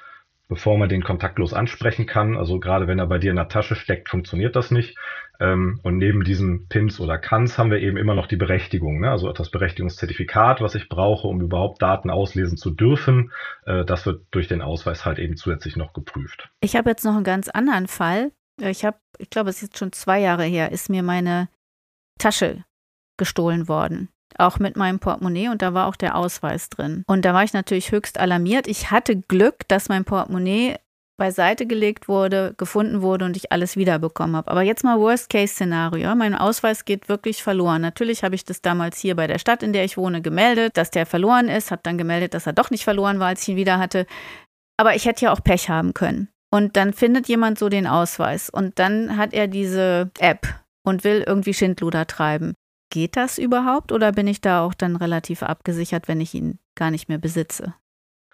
bevor 0.48 0.78
man 0.78 0.90
den 0.90 1.04
kontaktlos 1.04 1.54
ansprechen 1.54 2.06
kann. 2.06 2.38
Also 2.38 2.60
gerade 2.60 2.88
wenn 2.88 3.00
er 3.00 3.08
bei 3.08 3.18
dir 3.18 3.32
in 3.32 3.36
der 3.36 3.50
Tasche 3.50 3.76
steckt, 3.76 4.10
funktioniert 4.10 4.56
das 4.56 4.72
nicht. 4.72 4.98
Ähm, 5.40 5.80
und 5.84 5.98
neben 5.98 6.24
diesen 6.24 6.68
Pins 6.68 7.00
oder 7.00 7.18
Cans 7.18 7.58
haben 7.58 7.70
wir 7.70 7.80
eben 7.80 7.98
immer 7.98 8.16
noch 8.16 8.28
die 8.28 8.38
Berechtigung, 8.38 9.00
ne? 9.00 9.12
also 9.12 9.32
das 9.32 9.52
Berechtigungszertifikat, 9.52 10.62
was 10.62 10.74
ich 10.74 10.90
brauche, 10.90 11.28
um 11.28 11.42
überhaupt 11.42 11.82
Daten 11.82 12.10
auslesen 12.10 12.58
zu 12.58 12.72
dürfen. 12.72 13.32
Äh, 13.66 13.86
das 13.86 14.06
wird 14.06 14.26
durch 14.32 14.48
den 14.48 14.62
Ausweis 14.62 15.06
halt 15.06 15.20
eben 15.20 15.38
zusätzlich 15.38 15.76
noch 15.76 15.94
geprüft. 15.94 16.50
Ich 16.62 16.76
habe 16.76 16.90
jetzt 16.90 17.06
noch 17.06 17.16
einen 17.16 17.24
ganz 17.24 17.50
anderen 17.50 17.88
Fall. 17.88 18.32
Ich 18.60 18.84
habe, 18.84 18.98
ich 19.20 19.30
glaube, 19.30 19.50
es 19.50 19.58
ist 19.58 19.70
jetzt 19.70 19.78
schon 19.78 19.92
zwei 19.92 20.20
Jahre 20.20 20.46
her, 20.46 20.72
ist 20.72 20.90
mir 20.90 21.04
meine 21.04 21.50
Tasche 22.18 22.64
gestohlen 23.18 23.68
worden. 23.68 24.10
Auch 24.38 24.60
mit 24.60 24.76
meinem 24.76 25.00
Portemonnaie 25.00 25.50
und 25.50 25.62
da 25.62 25.74
war 25.74 25.88
auch 25.88 25.96
der 25.96 26.16
Ausweis 26.16 26.70
drin. 26.70 27.04
Und 27.08 27.26
da 27.26 27.34
war 27.34 27.44
ich 27.44 27.54
natürlich 27.54 27.92
höchst 27.92 28.20
alarmiert. 28.20 28.68
Ich 28.68 28.92
hatte 28.92 29.16
Glück, 29.16 29.68
dass 29.68 29.90
mein 29.90 30.06
Portemonnaie 30.06 30.76
beiseite 31.18 31.66
gelegt 31.66 32.08
wurde, 32.08 32.54
gefunden 32.58 33.02
wurde 33.02 33.26
und 33.26 33.36
ich 33.36 33.52
alles 33.52 33.76
wiederbekommen 33.76 34.36
habe. 34.36 34.52
Aber 34.52 34.62
jetzt 34.62 34.84
mal 34.84 35.00
Worst-Case-Szenario. 35.00 36.16
Mein 36.16 36.36
Ausweis 36.36 36.86
geht 36.86 37.10
wirklich 37.10 37.42
verloren. 37.42 37.82
Natürlich 37.82 38.24
habe 38.24 38.36
ich 38.36 38.46
das 38.46 38.62
damals 38.62 39.00
hier 39.00 39.16
bei 39.16 39.28
der 39.28 39.40
Stadt, 39.40 39.64
in 39.64 39.74
der 39.74 39.84
ich 39.84 39.98
wohne, 39.98 40.22
gemeldet, 40.22 40.78
dass 40.78 40.92
der 40.92 41.06
verloren 41.06 41.50
ist, 41.50 41.72
habe 41.72 41.82
dann 41.84 41.98
gemeldet, 41.98 42.34
dass 42.34 42.46
er 42.46 42.54
doch 42.54 42.70
nicht 42.70 42.84
verloren 42.84 43.20
war, 43.20 43.28
als 43.28 43.42
ich 43.42 43.50
ihn 43.50 43.56
wieder 43.58 43.80
hatte. 43.80 44.06
Aber 44.78 44.96
ich 44.96 45.06
hätte 45.06 45.26
ja 45.26 45.34
auch 45.34 45.44
Pech 45.44 45.70
haben 45.70 45.94
können. 45.94 46.30
Und 46.52 46.78
dann 46.78 46.94
findet 46.94 47.28
jemand 47.28 47.60
so 47.60 47.68
den 47.68 47.88
Ausweis 47.88 48.50
und 48.50 48.80
dann 48.80 49.18
hat 49.18 49.34
er 49.34 49.48
diese 49.48 50.12
App 50.20 50.48
und 50.84 51.04
will 51.04 51.24
irgendwie 51.28 51.54
Schindluder 51.54 52.08
treiben. 52.08 52.54
Geht 52.90 53.18
das 53.18 53.38
überhaupt 53.38 53.92
oder 53.92 54.12
bin 54.12 54.28
ich 54.28 54.42
da 54.42 54.64
auch 54.64 54.74
dann 54.74 54.96
relativ 54.96 55.44
abgesichert, 55.44 56.08
wenn 56.08 56.22
ich 56.22 56.34
ihn 56.34 56.60
gar 56.76 56.92
nicht 56.92 57.10
mehr 57.10 57.18
besitze? 57.18 57.76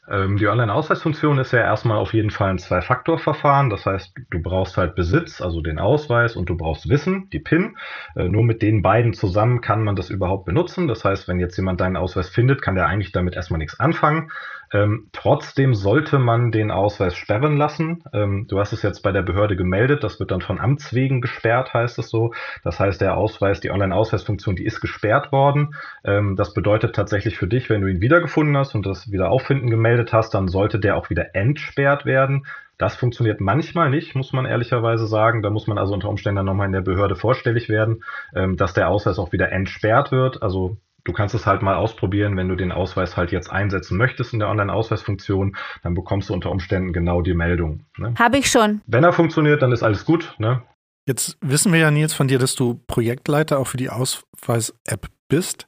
Ähm, 0.10 0.38
die 0.38 0.48
Online-Ausweisfunktion 0.48 1.40
ist 1.40 1.54
ja 1.54 1.60
erstmal 1.60 1.98
auf 1.98 2.14
jeden 2.14 2.30
Fall 2.30 2.50
ein 2.50 2.58
Zwei-Faktor-Verfahren. 2.58 3.70
Das 3.70 3.86
heißt, 3.86 4.14
du 4.30 4.42
brauchst 4.42 4.78
halt 4.78 4.96
Besitz, 4.96 5.42
also 5.42 5.62
den 5.62 5.80
Ausweis, 5.80 6.36
und 6.36 6.50
du 6.50 6.58
brauchst 6.58 6.90
Wissen, 6.90 7.30
die 7.32 7.40
PIN. 7.40 7.78
Äh, 8.16 8.28
nur 8.28 8.44
mit 8.44 8.62
den 8.62 8.82
beiden 8.82 9.14
zusammen 9.14 9.62
kann 9.62 9.84
man 9.84 9.96
das 9.96 10.10
überhaupt 10.10 10.46
benutzen. 10.46 10.88
Das 10.88 11.06
heißt, 11.06 11.28
wenn 11.28 11.40
jetzt 11.40 11.58
jemand 11.58 11.80
deinen 11.80 11.98
Ausweis 11.98 12.30
findet, 12.30 12.62
kann 12.62 12.76
der 12.76 12.88
eigentlich 12.88 13.12
damit 13.12 13.36
erstmal 13.36 13.60
nichts 13.60 13.80
anfangen. 13.80 14.30
Ähm, 14.74 15.10
trotzdem 15.12 15.76
sollte 15.76 16.18
man 16.18 16.52
den 16.52 16.72
Ausweis 16.72 17.16
sperren 17.16 17.58
lassen. 17.58 18.04
Ähm, 18.12 18.48
du 18.50 18.60
hast 18.60 18.74
es 18.74 18.82
jetzt 18.82 19.04
bei 19.04 19.12
der 19.12 19.22
Behörde 19.22 19.56
gemeldet, 19.56 20.04
das 20.04 20.20
wird 20.20 20.32
dann 20.32 20.42
von 20.42 20.60
Amts 20.60 20.96
wegen 20.96 21.22
gesperrt, 21.22 21.76
heißt 21.76 22.00
es 22.00 22.10
so. 22.10 22.34
Das 22.64 22.80
heißt, 22.80 23.00
der 23.00 23.16
Ausweis, 23.16 23.60
die 23.60 23.70
Online-Ausweisfunktion, 23.70 24.56
die 24.56 24.66
ist 24.66 24.82
gesperrt 24.82 25.32
worden. 25.32 25.76
Ähm, 26.04 26.36
das 26.36 26.56
bedeutet 26.56 26.96
tatsächlich 26.96 27.38
für 27.38 27.48
dich, 27.48 27.70
wenn 27.70 27.82
du 27.82 27.88
ihn 27.88 28.02
wiedergefunden 28.02 28.58
hast 28.58 28.74
und 28.74 28.86
das 28.88 29.12
Wiederauffinden 29.12 29.70
gemeldet 29.70 29.93
hast, 30.14 30.34
dann 30.34 30.48
sollte 30.48 30.80
der 30.80 30.96
auch 30.96 31.10
wieder 31.10 31.36
entsperrt 31.36 32.06
werden. 32.06 32.46
Das 32.78 32.96
funktioniert 32.96 33.40
manchmal 33.40 33.90
nicht, 33.90 34.16
muss 34.16 34.34
man 34.34 34.46
ehrlicherweise 34.46 35.06
sagen. 35.06 35.44
Da 35.44 35.50
muss 35.50 35.68
man 35.68 35.78
also 35.78 35.94
unter 35.94 36.10
Umständen 36.10 36.38
dann 36.38 36.46
nochmal 36.48 36.68
in 36.68 36.74
der 36.74 36.82
Behörde 36.82 37.16
vorstellig 37.16 37.70
werden, 37.70 38.04
ähm, 38.36 38.58
dass 38.58 38.74
der 38.74 38.90
Ausweis 38.90 39.20
auch 39.20 39.32
wieder 39.32 39.52
entsperrt 39.52 40.12
wird. 40.12 40.42
Also 40.42 40.78
Du 41.06 41.12
kannst 41.12 41.36
es 41.36 41.46
halt 41.46 41.62
mal 41.62 41.76
ausprobieren, 41.76 42.38
wenn 42.38 42.48
du 42.48 42.56
den 42.56 42.72
Ausweis 42.72 43.18
halt 43.18 43.32
jetzt 43.32 43.52
einsetzen 43.52 43.98
möchtest 43.98 44.32
in 44.32 44.40
der 44.40 44.48
Online-Ausweisfunktion, 44.48 45.58
dann 45.84 45.96
bekommst 45.96 46.30
du 46.30 46.34
unter 46.34 46.50
Umständen 46.50 46.94
genau 46.94 47.22
die 47.22 47.34
Meldung. 47.34 47.82
Ne? 47.98 48.14
Habe 48.18 48.38
ich 48.38 48.50
schon. 48.50 48.82
Wenn 48.88 49.04
er 49.04 49.12
funktioniert, 49.12 49.62
dann 49.62 49.74
ist 49.74 49.84
alles 49.84 50.06
gut. 50.06 50.34
Ne? 50.38 50.62
Jetzt 51.06 51.38
wissen 51.42 51.74
wir 51.74 51.80
ja, 51.80 51.92
Nils, 51.92 52.14
von 52.14 52.30
dir, 52.30 52.40
dass 52.40 52.56
du 52.56 52.82
Projektleiter 52.88 53.60
auch 53.60 53.68
für 53.68 53.76
die 53.76 53.90
Ausweis-App 53.90 55.08
bist. 55.28 55.68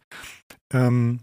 Ähm, 0.71 1.19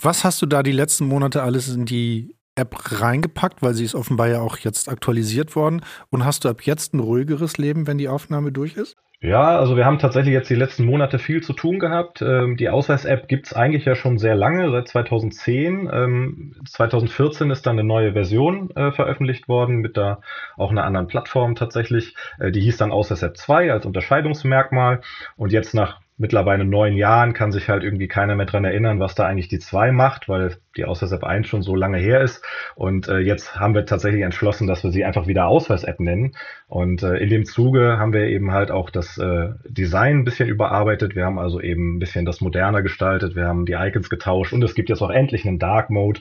was 0.00 0.22
hast 0.22 0.40
du 0.42 0.46
da 0.46 0.62
die 0.62 0.72
letzten 0.72 1.06
Monate 1.06 1.42
alles 1.42 1.68
in 1.68 1.86
die 1.86 2.35
App 2.56 3.00
reingepackt, 3.00 3.62
weil 3.62 3.74
sie 3.74 3.84
ist 3.84 3.94
offenbar 3.94 4.28
ja 4.28 4.40
auch 4.40 4.58
jetzt 4.58 4.88
aktualisiert 4.88 5.54
worden. 5.54 5.82
Und 6.10 6.24
hast 6.24 6.44
du 6.44 6.48
ab 6.48 6.62
jetzt 6.62 6.94
ein 6.94 7.00
ruhigeres 7.00 7.58
Leben, 7.58 7.86
wenn 7.86 7.98
die 7.98 8.08
Aufnahme 8.08 8.52
durch 8.52 8.76
ist? 8.76 8.96
Ja, 9.20 9.58
also 9.58 9.76
wir 9.76 9.86
haben 9.86 9.98
tatsächlich 9.98 10.34
jetzt 10.34 10.50
die 10.50 10.54
letzten 10.54 10.84
Monate 10.84 11.18
viel 11.18 11.42
zu 11.42 11.54
tun 11.54 11.78
gehabt. 11.78 12.20
Ähm, 12.20 12.58
die 12.58 12.68
Ausweis-App 12.68 13.28
gibt's 13.28 13.54
eigentlich 13.54 13.86
ja 13.86 13.94
schon 13.94 14.18
sehr 14.18 14.34
lange, 14.34 14.70
seit 14.70 14.88
2010. 14.88 15.88
Ähm, 15.90 16.54
2014 16.68 17.50
ist 17.50 17.66
dann 17.66 17.78
eine 17.78 17.88
neue 17.88 18.12
Version 18.12 18.70
äh, 18.76 18.92
veröffentlicht 18.92 19.48
worden 19.48 19.76
mit 19.76 19.96
da 19.96 20.20
auch 20.58 20.70
einer 20.70 20.84
anderen 20.84 21.06
Plattform 21.06 21.54
tatsächlich. 21.54 22.14
Äh, 22.38 22.52
die 22.52 22.60
hieß 22.60 22.76
dann 22.76 22.92
Ausweis-App 22.92 23.38
2 23.38 23.72
als 23.72 23.86
Unterscheidungsmerkmal. 23.86 25.00
Und 25.36 25.50
jetzt 25.50 25.72
nach 25.72 26.00
mittlerweile 26.18 26.64
neun 26.64 26.94
Jahren 26.94 27.34
kann 27.34 27.52
sich 27.52 27.68
halt 27.68 27.82
irgendwie 27.82 28.08
keiner 28.08 28.36
mehr 28.36 28.46
dran 28.46 28.64
erinnern, 28.64 29.00
was 29.00 29.14
da 29.14 29.26
eigentlich 29.26 29.48
die 29.48 29.58
2 29.58 29.92
macht, 29.92 30.28
weil 30.28 30.56
die 30.76 30.84
Ausweis-App 30.84 31.24
1 31.24 31.46
schon 31.46 31.62
so 31.62 31.74
lange 31.74 31.98
her 31.98 32.22
ist. 32.22 32.42
Und 32.74 33.08
äh, 33.08 33.18
jetzt 33.18 33.58
haben 33.58 33.74
wir 33.74 33.84
tatsächlich 33.84 34.22
entschlossen, 34.22 34.66
dass 34.66 34.82
wir 34.82 34.90
sie 34.90 35.04
einfach 35.04 35.26
wieder 35.26 35.46
Ausweis-App 35.46 36.00
nennen. 36.00 36.32
Und 36.68 37.02
äh, 37.02 37.16
in 37.16 37.28
dem 37.28 37.44
Zuge 37.44 37.98
haben 37.98 38.12
wir 38.12 38.24
eben 38.24 38.52
halt 38.52 38.70
auch 38.70 38.90
das 38.90 39.18
äh, 39.18 39.50
Design 39.68 40.20
ein 40.20 40.24
bisschen 40.24 40.48
überarbeitet. 40.48 41.14
Wir 41.14 41.26
haben 41.26 41.38
also 41.38 41.60
eben 41.60 41.96
ein 41.96 41.98
bisschen 41.98 42.24
das 42.24 42.40
moderner 42.40 42.82
gestaltet. 42.82 43.36
Wir 43.36 43.46
haben 43.46 43.66
die 43.66 43.74
Icons 43.74 44.08
getauscht 44.08 44.52
und 44.52 44.62
es 44.62 44.74
gibt 44.74 44.88
jetzt 44.88 45.02
auch 45.02 45.10
endlich 45.10 45.46
einen 45.46 45.58
Dark 45.58 45.90
Mode. 45.90 46.20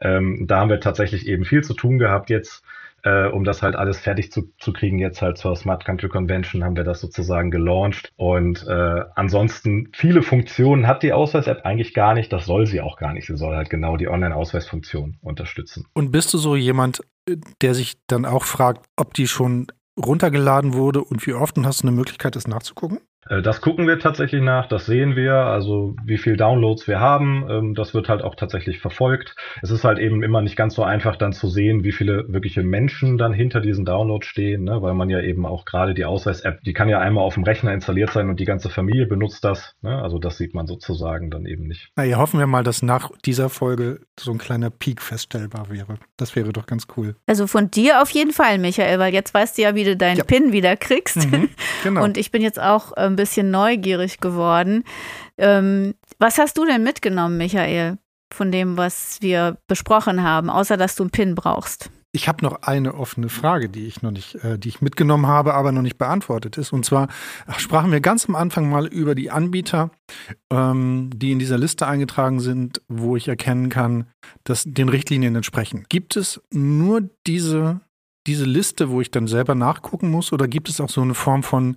Ähm, 0.00 0.46
da 0.46 0.60
haben 0.60 0.70
wir 0.70 0.80
tatsächlich 0.80 1.26
eben 1.28 1.44
viel 1.44 1.62
zu 1.62 1.74
tun 1.74 1.98
gehabt 1.98 2.30
jetzt 2.30 2.64
äh, 3.06 3.28
um 3.28 3.44
das 3.44 3.62
halt 3.62 3.76
alles 3.76 4.00
fertig 4.00 4.32
zu, 4.32 4.52
zu 4.58 4.72
kriegen. 4.72 4.98
Jetzt 4.98 5.22
halt 5.22 5.38
zur 5.38 5.54
Smart 5.54 5.84
Country 5.84 6.08
Convention 6.08 6.64
haben 6.64 6.76
wir 6.76 6.82
das 6.82 7.00
sozusagen 7.00 7.52
gelauncht. 7.52 8.12
Und 8.16 8.66
äh, 8.66 9.04
ansonsten 9.14 9.90
viele 9.92 10.22
Funktionen 10.22 10.88
hat 10.88 11.04
die 11.04 11.12
Ausweis-App 11.12 11.64
eigentlich 11.64 11.94
gar 11.94 12.14
nicht. 12.14 12.32
Das 12.32 12.46
soll 12.46 12.66
sie 12.66 12.80
auch 12.80 12.96
gar 12.96 13.12
nicht. 13.12 13.28
Sie 13.28 13.36
soll 13.36 13.54
halt 13.54 13.70
genau 13.70 13.96
die 13.96 14.08
Online-Ausweisfunktion 14.08 15.18
unterstützen. 15.22 15.86
Und 15.94 16.10
bist 16.10 16.34
du 16.34 16.38
so 16.38 16.56
jemand, 16.56 17.00
äh, 17.30 17.36
der 17.62 17.74
sich 17.74 17.94
dann 18.08 18.24
auch 18.24 18.42
fragt, 18.42 18.84
ob 18.96 19.14
die 19.14 19.28
schon 19.28 19.68
runtergeladen 20.04 20.74
wurde 20.74 21.02
und 21.02 21.24
wie 21.26 21.32
oft 21.32 21.56
und 21.56 21.64
hast 21.64 21.84
du 21.84 21.86
eine 21.86 21.96
Möglichkeit, 21.96 22.34
das 22.34 22.48
nachzugucken? 22.48 22.98
Äh, 23.28 23.42
das 23.42 23.60
gucken 23.60 23.86
wir 23.86 23.98
tatsächlich 23.98 24.42
nach, 24.42 24.66
das 24.66 24.86
sehen 24.86 25.16
wir, 25.16 25.34
also 25.34 25.96
wie 26.04 26.18
viel 26.18 26.36
Downloads 26.36 26.86
wir 26.88 27.00
haben, 27.00 27.46
ähm, 27.48 27.74
das 27.74 27.94
wird 27.94 28.08
halt 28.08 28.22
auch 28.22 28.34
tatsächlich 28.34 28.78
verfolgt. 28.78 29.34
Es 29.62 29.70
ist 29.70 29.84
halt 29.84 29.98
eben 29.98 30.22
immer 30.22 30.42
nicht 30.42 30.56
ganz 30.56 30.74
so 30.74 30.82
einfach 30.82 31.16
dann 31.16 31.32
zu 31.32 31.48
sehen, 31.48 31.84
wie 31.84 31.92
viele 31.92 32.24
wirkliche 32.28 32.62
Menschen 32.62 33.18
dann 33.18 33.32
hinter 33.32 33.60
diesen 33.60 33.84
Downloads 33.84 34.26
stehen, 34.26 34.64
ne? 34.64 34.82
weil 34.82 34.94
man 34.94 35.10
ja 35.10 35.20
eben 35.20 35.46
auch 35.46 35.64
gerade 35.64 35.94
die 35.94 36.04
Ausweis-App, 36.04 36.62
die 36.62 36.72
kann 36.72 36.88
ja 36.88 36.98
einmal 36.98 37.24
auf 37.24 37.34
dem 37.34 37.44
Rechner 37.44 37.72
installiert 37.72 38.10
sein 38.10 38.28
und 38.28 38.40
die 38.40 38.44
ganze 38.44 38.70
Familie 38.70 39.06
benutzt 39.06 39.44
das. 39.44 39.74
Ne? 39.82 40.02
Also 40.02 40.18
das 40.18 40.38
sieht 40.38 40.54
man 40.54 40.66
sozusagen 40.66 41.30
dann 41.30 41.46
eben 41.46 41.66
nicht. 41.66 41.90
Na 41.96 42.04
ja, 42.04 42.18
hoffen 42.18 42.38
wir 42.38 42.46
mal, 42.46 42.62
dass 42.62 42.82
nach 42.82 43.10
dieser 43.24 43.48
Folge 43.48 44.00
so 44.18 44.32
ein 44.32 44.38
kleiner 44.38 44.70
Peak 44.70 45.02
feststellbar 45.02 45.70
wäre. 45.70 45.98
Das 46.16 46.36
wäre 46.36 46.52
doch 46.52 46.66
ganz 46.66 46.86
cool. 46.96 47.16
Also 47.26 47.46
von 47.46 47.70
dir 47.70 48.02
auf 48.02 48.10
jeden 48.10 48.32
Fall, 48.32 48.58
Michael, 48.58 48.98
weil 48.98 49.12
jetzt 49.12 49.34
weißt 49.34 49.58
du 49.58 49.62
ja, 49.62 49.74
wie 49.74 49.84
du 49.84 49.96
deinen 49.96 50.18
ja. 50.18 50.24
PIN 50.24 50.52
wieder 50.52 50.76
kriegst. 50.76 51.30
Mhm, 51.30 51.48
genau. 51.82 52.04
Und 52.04 52.16
ich 52.16 52.30
bin 52.30 52.42
jetzt 52.42 52.60
auch 52.60 52.92
ähm, 52.96 53.15
ein 53.16 53.22
bisschen 53.24 53.50
neugierig 53.50 54.20
geworden. 54.20 54.84
Ähm, 55.38 55.94
was 56.18 56.38
hast 56.38 56.58
du 56.58 56.64
denn 56.64 56.82
mitgenommen, 56.82 57.38
Michael, 57.38 57.98
von 58.32 58.52
dem, 58.52 58.76
was 58.76 59.18
wir 59.20 59.56
besprochen 59.66 60.22
haben, 60.22 60.50
außer 60.50 60.76
dass 60.76 60.96
du 60.96 61.04
einen 61.04 61.10
PIN 61.10 61.34
brauchst? 61.34 61.90
Ich 62.12 62.28
habe 62.28 62.42
noch 62.42 62.62
eine 62.62 62.94
offene 62.94 63.28
Frage, 63.28 63.68
die 63.68 63.86
ich 63.86 64.00
noch 64.00 64.10
nicht, 64.10 64.36
äh, 64.36 64.58
die 64.58 64.68
ich 64.68 64.80
mitgenommen 64.80 65.26
habe, 65.26 65.52
aber 65.52 65.70
noch 65.70 65.82
nicht 65.82 65.98
beantwortet 65.98 66.56
ist. 66.56 66.72
Und 66.72 66.84
zwar 66.86 67.08
sprachen 67.58 67.92
wir 67.92 68.00
ganz 68.00 68.26
am 68.26 68.36
Anfang 68.36 68.70
mal 68.70 68.86
über 68.86 69.14
die 69.14 69.30
Anbieter, 69.30 69.90
ähm, 70.50 71.10
die 71.14 71.32
in 71.32 71.38
dieser 71.38 71.58
Liste 71.58 71.86
eingetragen 71.86 72.40
sind, 72.40 72.80
wo 72.88 73.16
ich 73.16 73.28
erkennen 73.28 73.68
kann, 73.68 74.06
dass 74.44 74.64
den 74.66 74.88
Richtlinien 74.88 75.36
entsprechen. 75.36 75.84
Gibt 75.88 76.16
es 76.16 76.40
nur 76.50 77.02
diese 77.26 77.80
diese 78.26 78.44
Liste, 78.44 78.90
wo 78.90 79.00
ich 79.00 79.10
dann 79.10 79.26
selber 79.26 79.54
nachgucken 79.54 80.10
muss? 80.10 80.32
Oder 80.32 80.48
gibt 80.48 80.68
es 80.68 80.80
auch 80.80 80.88
so 80.88 81.00
eine 81.00 81.14
Form 81.14 81.42
von 81.42 81.76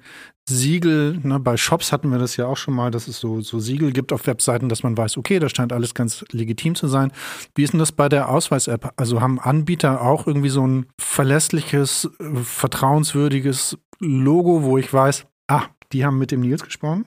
Siegel? 0.50 1.20
Ne? 1.24 1.40
Bei 1.40 1.56
Shops 1.56 1.92
hatten 1.92 2.12
wir 2.12 2.20
das 2.20 2.36
ja 2.36 2.48
auch 2.48 2.58
schon 2.58 2.74
mal, 2.74 2.92
dass 2.92 3.08
es 3.08 3.20
so, 3.20 3.42
so 3.42 3.60
Siegel 3.60 3.92
gibt 3.92 4.12
auf 4.12 4.28
Webseiten, 4.28 4.68
dass 4.68 4.84
man 4.84 4.98
weiß, 4.98 5.18
okay, 5.18 5.40
da 5.40 5.48
scheint 5.50 5.72
alles 5.72 5.94
ganz 5.94 6.26
legitim 6.32 6.76
zu 6.76 6.88
sein. 6.88 7.12
Wie 7.56 7.64
ist 7.64 7.74
denn 7.74 7.80
das 7.80 7.92
bei 7.92 8.10
der 8.10 8.30
Ausweis-App? 8.30 8.94
Also 8.98 9.22
haben 9.22 9.40
Anbieter 9.40 10.02
auch 10.02 10.28
irgendwie 10.28 10.50
so 10.50 10.66
ein 10.66 10.88
verlässliches, 11.00 12.10
äh, 12.20 12.36
vertrauenswürdiges 12.44 13.78
Logo, 14.00 14.64
wo 14.64 14.78
ich 14.78 14.92
weiß, 14.92 15.26
ah, 15.48 15.64
die 15.92 16.06
haben 16.06 16.18
mit 16.18 16.32
dem 16.32 16.42
Nils 16.42 16.64
gesprochen? 16.64 17.06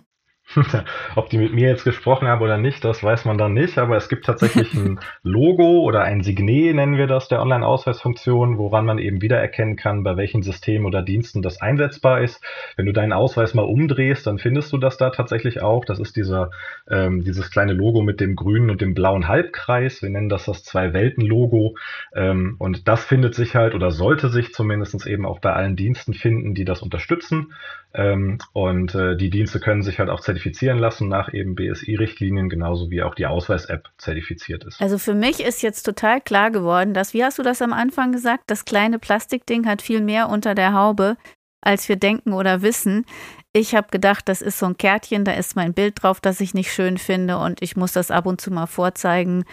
Ob 1.17 1.31
die 1.31 1.39
mit 1.39 1.53
mir 1.53 1.69
jetzt 1.69 1.85
gesprochen 1.85 2.29
haben 2.29 2.43
oder 2.43 2.59
nicht, 2.59 2.85
das 2.85 3.03
weiß 3.03 3.25
man 3.25 3.39
dann 3.39 3.55
nicht, 3.55 3.79
aber 3.79 3.97
es 3.97 4.09
gibt 4.09 4.25
tatsächlich 4.25 4.73
ein 4.75 5.01
Logo 5.23 5.81
oder 5.81 6.03
ein 6.03 6.23
Signet, 6.23 6.75
nennen 6.75 6.97
wir 6.97 7.07
das, 7.07 7.29
der 7.29 7.41
Online-Ausweisfunktion, 7.41 8.59
woran 8.59 8.85
man 8.85 8.99
eben 8.99 9.23
wiedererkennen 9.23 9.77
kann, 9.77 10.03
bei 10.03 10.17
welchen 10.17 10.43
Systemen 10.43 10.87
oder 10.87 11.03
Diensten 11.03 11.43
das 11.43 11.61
einsetzbar 11.61 12.21
ist. 12.21 12.43
Wenn 12.77 12.87
du 12.87 12.93
deinen 12.93 13.13
Ausweis 13.13 13.55
mal 13.55 13.63
umdrehst, 13.63 14.27
dann 14.27 14.39
findest 14.39 14.73
du 14.73 14.79
das 14.79 14.97
da 14.97 15.11
tatsächlich 15.11 15.63
auch. 15.63 15.85
Das 15.85 15.99
ist 15.99 16.17
dieser, 16.17 16.51
ähm, 16.91 17.25
dieses 17.25 17.51
kleine 17.51 17.73
Logo 17.73 18.03
mit 18.03 18.21
dem 18.21 18.37
grünen 18.37 18.71
und 18.71 18.81
dem 18.81 18.95
blauen 18.95 19.29
Halbkreis. 19.29 20.03
Wir 20.03 20.11
nennen 20.11 20.29
das 20.29 20.45
das 20.45 20.65
Zwei-Welten-Logo. 20.65 21.77
Ähm, 22.15 22.57
und 22.59 22.89
das 22.89 23.05
findet 23.05 23.35
sich 23.35 23.55
halt 23.55 23.75
oder 23.75 23.91
sollte 23.91 24.29
sich 24.29 24.53
zumindest 24.53 25.07
eben 25.07 25.27
auch 25.27 25.41
bei 25.41 25.53
allen 25.53 25.77
Diensten 25.77 26.15
finden, 26.15 26.55
die 26.55 26.65
das 26.65 26.83
unterstützen. 26.83 27.53
Ähm, 27.95 28.39
und 28.53 28.95
äh, 28.95 29.17
die 29.17 29.31
Dienste 29.31 29.61
können 29.61 29.83
sich 29.83 29.99
halt 29.99 30.09
auch 30.09 30.21
zertifizieren 30.21 30.79
lassen 30.79 31.09
nach 31.09 31.33
eben 31.33 31.55
BSI-Richtlinien, 31.55 32.49
genauso 32.49 32.91
wie 32.91 33.03
auch 33.03 33.15
die 33.15 33.27
Ausweis-App 33.27 33.89
zertifiziert 33.99 34.65
ist. 34.65 34.81
Also 34.81 34.99
für 34.99 35.15
mich 35.15 35.41
ist 35.41 35.63
jetzt 35.63 35.83
total 35.83 36.21
klar 36.21 36.51
geworden, 36.51 36.95
dass, 36.95 37.13
wie 37.13 37.25
hast 37.25 37.39
du 37.39 37.43
das 37.43 37.61
am 37.61 37.73
Anfang 37.73 38.13
gesagt, 38.13 38.45
das 38.47 38.65
kleine 38.65 38.99
Plastikding 38.99 39.67
hat 39.67 39.83
viel 39.83 40.01
mehr 40.01 40.29
unter 40.29 40.55
der 40.55 40.73
Haube, 40.73 41.17
als 41.61 41.89
wir 41.89 41.97
denken 41.97 42.33
oder 42.33 42.63
wissen. 42.63 43.05
Ich 43.53 43.75
habe 43.75 43.89
gedacht, 43.91 44.29
das 44.29 44.41
ist 44.41 44.59
so 44.59 44.67
ein 44.67 44.79
Kärtchen, 44.79 45.25
da 45.25 45.33
ist 45.33 45.57
mein 45.57 45.75
Bild 45.75 46.03
drauf, 46.03 46.21
das 46.21 46.41
ich 46.41 46.55
nicht 46.55 46.73
schön 46.73 46.97
finde 46.97 47.37
und 47.39 47.61
ich 47.61 47.77
muss 47.77 47.93
das 47.93 48.11
ab 48.11 48.25
und 48.25 48.41
zu 48.41 48.51
mal 48.51 48.67
vorzeigen. 48.67 49.45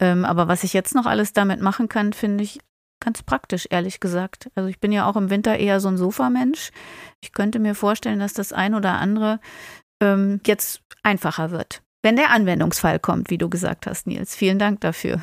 Ähm, 0.00 0.24
aber 0.24 0.48
was 0.48 0.64
ich 0.64 0.72
jetzt 0.72 0.94
noch 0.94 1.04
alles 1.04 1.34
damit 1.34 1.60
machen 1.60 1.88
kann, 1.88 2.14
finde 2.14 2.44
ich 2.44 2.60
ganz 3.02 3.22
praktisch, 3.22 3.66
ehrlich 3.70 4.00
gesagt. 4.00 4.50
Also 4.54 4.68
ich 4.68 4.80
bin 4.80 4.92
ja 4.92 5.08
auch 5.08 5.16
im 5.16 5.30
Winter 5.30 5.58
eher 5.58 5.80
so 5.80 5.88
ein 5.88 5.98
Sofamensch. 5.98 6.70
Ich 7.20 7.32
könnte 7.32 7.58
mir 7.58 7.74
vorstellen, 7.74 8.18
dass 8.18 8.32
das 8.32 8.52
ein 8.52 8.74
oder 8.74 8.92
andere 8.92 9.40
ähm, 10.02 10.40
jetzt 10.46 10.82
einfacher 11.02 11.50
wird. 11.50 11.82
Wenn 12.02 12.16
der 12.16 12.30
Anwendungsfall 12.30 12.98
kommt, 12.98 13.30
wie 13.30 13.38
du 13.38 13.48
gesagt 13.48 13.86
hast, 13.86 14.06
Nils. 14.06 14.34
Vielen 14.34 14.58
Dank 14.58 14.80
dafür. 14.80 15.20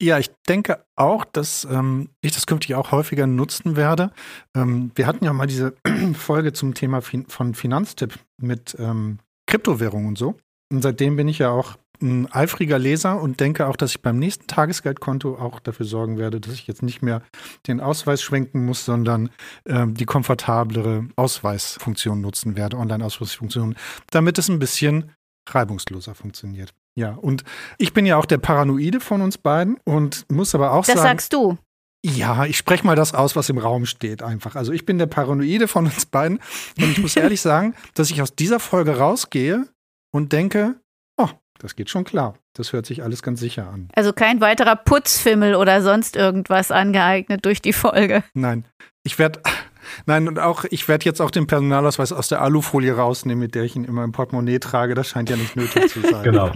Ja, 0.00 0.18
ich 0.18 0.30
denke 0.48 0.84
auch, 0.94 1.24
dass 1.24 1.66
ähm, 1.70 2.10
ich 2.20 2.32
das 2.32 2.46
künftig 2.46 2.76
auch 2.76 2.92
häufiger 2.92 3.26
nutzen 3.26 3.74
werde. 3.74 4.12
Ähm, 4.54 4.92
wir 4.94 5.06
hatten 5.06 5.24
ja 5.24 5.32
mal 5.32 5.46
diese 5.46 5.74
Folge 6.14 6.52
zum 6.52 6.74
Thema 6.74 7.00
fin 7.00 7.26
von 7.28 7.54
Finanztipp 7.54 8.18
mit 8.40 8.76
ähm, 8.78 9.18
Kryptowährung 9.46 10.06
und 10.06 10.16
so. 10.16 10.36
Und 10.70 10.82
seitdem 10.82 11.16
bin 11.16 11.28
ich 11.28 11.38
ja 11.38 11.50
auch 11.50 11.76
ein 12.00 12.30
eifriger 12.32 12.78
Leser 12.78 13.20
und 13.20 13.40
denke 13.40 13.66
auch, 13.66 13.76
dass 13.76 13.90
ich 13.90 14.02
beim 14.02 14.18
nächsten 14.18 14.46
Tagesgeldkonto 14.46 15.36
auch 15.36 15.60
dafür 15.60 15.86
sorgen 15.86 16.18
werde, 16.18 16.40
dass 16.40 16.54
ich 16.54 16.66
jetzt 16.66 16.82
nicht 16.82 17.02
mehr 17.02 17.22
den 17.66 17.80
Ausweis 17.80 18.22
schwenken 18.22 18.64
muss, 18.64 18.84
sondern 18.84 19.30
äh, 19.64 19.86
die 19.88 20.04
komfortablere 20.04 21.08
Ausweisfunktion 21.16 22.20
nutzen 22.20 22.56
werde, 22.56 22.76
Online-Ausweisfunktion, 22.76 23.74
damit 24.10 24.38
es 24.38 24.48
ein 24.48 24.58
bisschen 24.58 25.12
reibungsloser 25.48 26.14
funktioniert. 26.14 26.72
Ja, 26.94 27.12
und 27.12 27.44
ich 27.78 27.92
bin 27.92 28.06
ja 28.06 28.16
auch 28.16 28.26
der 28.26 28.38
Paranoide 28.38 29.00
von 29.00 29.22
uns 29.22 29.38
beiden 29.38 29.78
und 29.84 30.26
muss 30.30 30.54
aber 30.54 30.72
auch 30.72 30.84
das 30.84 30.96
sagen. 30.96 30.98
Das 30.98 31.04
sagst 31.04 31.32
du. 31.32 31.58
Ja, 32.04 32.44
ich 32.44 32.56
spreche 32.56 32.86
mal 32.86 32.94
das 32.94 33.12
aus, 33.12 33.34
was 33.34 33.48
im 33.48 33.58
Raum 33.58 33.84
steht, 33.86 34.22
einfach. 34.22 34.54
Also 34.54 34.72
ich 34.72 34.86
bin 34.86 34.98
der 34.98 35.06
Paranoide 35.06 35.66
von 35.66 35.86
uns 35.86 36.06
beiden 36.06 36.38
und 36.76 36.90
ich 36.90 36.98
muss 36.98 37.16
ehrlich 37.16 37.40
sagen, 37.40 37.74
dass 37.94 38.10
ich 38.10 38.22
aus 38.22 38.34
dieser 38.36 38.60
Folge 38.60 38.98
rausgehe 38.98 39.66
und 40.10 40.32
denke, 40.32 40.76
oh, 41.16 41.28
das 41.58 41.76
geht 41.76 41.90
schon 41.90 42.04
klar. 42.04 42.38
Das 42.54 42.72
hört 42.72 42.86
sich 42.86 43.02
alles 43.02 43.22
ganz 43.22 43.40
sicher 43.40 43.68
an. 43.68 43.88
Also 43.94 44.12
kein 44.12 44.40
weiterer 44.40 44.76
Putzfimmel 44.76 45.54
oder 45.54 45.82
sonst 45.82 46.16
irgendwas 46.16 46.70
angeeignet 46.70 47.44
durch 47.44 47.62
die 47.62 47.72
Folge. 47.72 48.24
Nein, 48.34 48.64
ich 49.04 49.18
werde 49.18 49.40
Nein, 50.06 50.28
und 50.28 50.38
auch, 50.38 50.64
ich 50.70 50.88
werde 50.88 51.04
jetzt 51.04 51.20
auch 51.20 51.30
den 51.30 51.46
Personalausweis 51.46 52.12
aus 52.12 52.28
der 52.28 52.42
Alufolie 52.42 52.94
rausnehmen, 52.94 53.40
mit 53.40 53.54
der 53.54 53.64
ich 53.64 53.76
ihn 53.76 53.84
immer 53.84 54.04
im 54.04 54.12
Portemonnaie 54.12 54.58
trage. 54.58 54.94
Das 54.94 55.08
scheint 55.08 55.30
ja 55.30 55.36
nicht 55.36 55.56
nötig 55.56 55.88
zu 55.88 56.00
sein. 56.00 56.22
genau. 56.22 56.52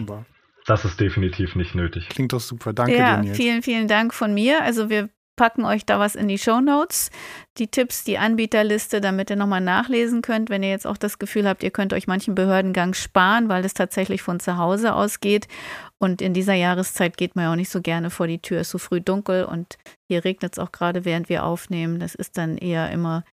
Das 0.67 0.85
ist 0.85 1.01
definitiv 1.01 1.57
nicht 1.57 1.75
nötig. 1.75 2.09
Klingt 2.09 2.33
doch 2.33 2.41
super. 2.41 2.73
Danke 2.73 2.97
ja, 2.97 3.17
dir, 3.17 3.23
Nils. 3.23 3.37
Vielen, 3.37 3.63
vielen 3.63 3.89
Dank 3.89 4.15
von 4.15 4.33
mir. 4.33 4.63
Also 4.63 4.91
wir 4.91 5.09
packen 5.37 5.65
euch 5.65 5.87
da 5.87 5.99
was 5.99 6.15
in 6.15 6.29
die 6.29 6.39
Show 6.39 6.61
Notes, 6.61 7.11
die 7.59 7.69
Tipps, 7.69 8.05
die 8.05 8.19
Anbieterliste, 8.19 9.01
damit 9.01 9.31
ihr 9.31 9.37
nochmal 9.37 9.61
nachlesen 9.61 10.23
könnt, 10.23 10.51
wenn 10.51 10.63
ihr 10.63 10.71
jetzt 10.71 10.87
auch 10.87 10.97
das 10.97 11.19
Gefühl 11.19 11.49
habt, 11.49 11.63
ihr 11.63 11.71
könnt 11.71 11.93
euch 11.93 12.07
manchen 12.07 12.35
Behördengang 12.35 12.95
sparen, 12.95 13.49
weil 13.49 13.65
es 13.65 13.75
tatsächlich 13.75 14.23
von 14.23 14.41
zu 14.41 14.57
Hause 14.57 14.95
aus 14.95 15.21
geht. 15.21 15.49
Und 15.99 16.21
in 16.21 16.35
dieser 16.35 16.55
Jahreszeit 16.55 17.17
geht 17.17 17.37
man 17.37 17.45
ja 17.45 17.53
auch 17.53 17.57
nicht 17.57 17.71
so 17.71 17.81
gerne 17.81 18.11
vor 18.11 18.27
die 18.27 18.41
Tür, 18.41 18.61
ist 18.61 18.71
so 18.71 18.79
früh 18.79 19.01
dunkel 19.01 19.45
und 19.45 19.79
hier 20.09 20.25
regnet 20.25 20.53
es 20.53 20.59
auch 20.59 20.73
gerade, 20.73 21.05
während 21.05 21.29
wir 21.29 21.45
aufnehmen. 21.45 21.99
Das 21.99 22.15
ist 22.15 22.37
dann 22.37 22.59
eher 22.59 22.91
immer 22.91 23.25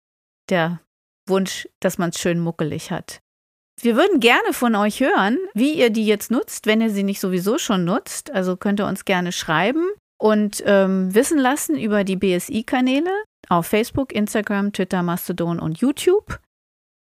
der 0.51 0.81
Wunsch, 1.27 1.69
dass 1.81 1.99
man 1.99 2.11
es 2.11 2.21
schön 2.21 2.39
muckelig 2.41 2.91
hat. 2.91 3.21
Wir 3.81 3.97
würden 3.97 4.19
gerne 4.19 4.53
von 4.53 4.75
euch 4.75 5.01
hören, 5.01 5.39
wie 5.55 5.75
ihr 5.75 5.91
die 5.91 6.07
jetzt 6.07 6.31
nutzt, 6.31 6.67
wenn 6.67 6.81
ihr 6.81 6.91
sie 6.91 7.05
nicht 7.05 7.21
sowieso 7.21 7.59
schon 7.59 7.85
nutzt. 7.85 8.33
Also 8.33 8.57
könnt 8.57 8.81
ihr 8.81 8.87
uns 8.87 9.05
gerne 9.05 9.31
schreiben 9.31 9.85
und 10.19 10.63
ähm, 10.67 11.15
wissen 11.15 11.39
lassen 11.39 11.79
über 11.79 12.05
die 12.05 12.17
BSI-Kanäle 12.17 13.11
auf 13.49 13.67
Facebook, 13.67 14.13
Instagram, 14.13 14.73
Twitter, 14.73 15.03
Mastodon 15.03 15.59
und 15.59 15.79
YouTube 15.79 16.39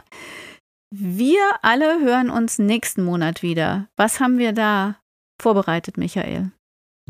Wir 0.93 1.41
alle 1.63 2.01
hören 2.01 2.31
uns 2.31 2.59
nächsten 2.59 3.03
Monat 3.05 3.43
wieder. 3.43 3.89
Was 3.97 4.21
haben 4.21 4.39
wir 4.39 4.53
da 4.53 4.97
vorbereitet, 5.41 5.97
Michael? 5.97 6.53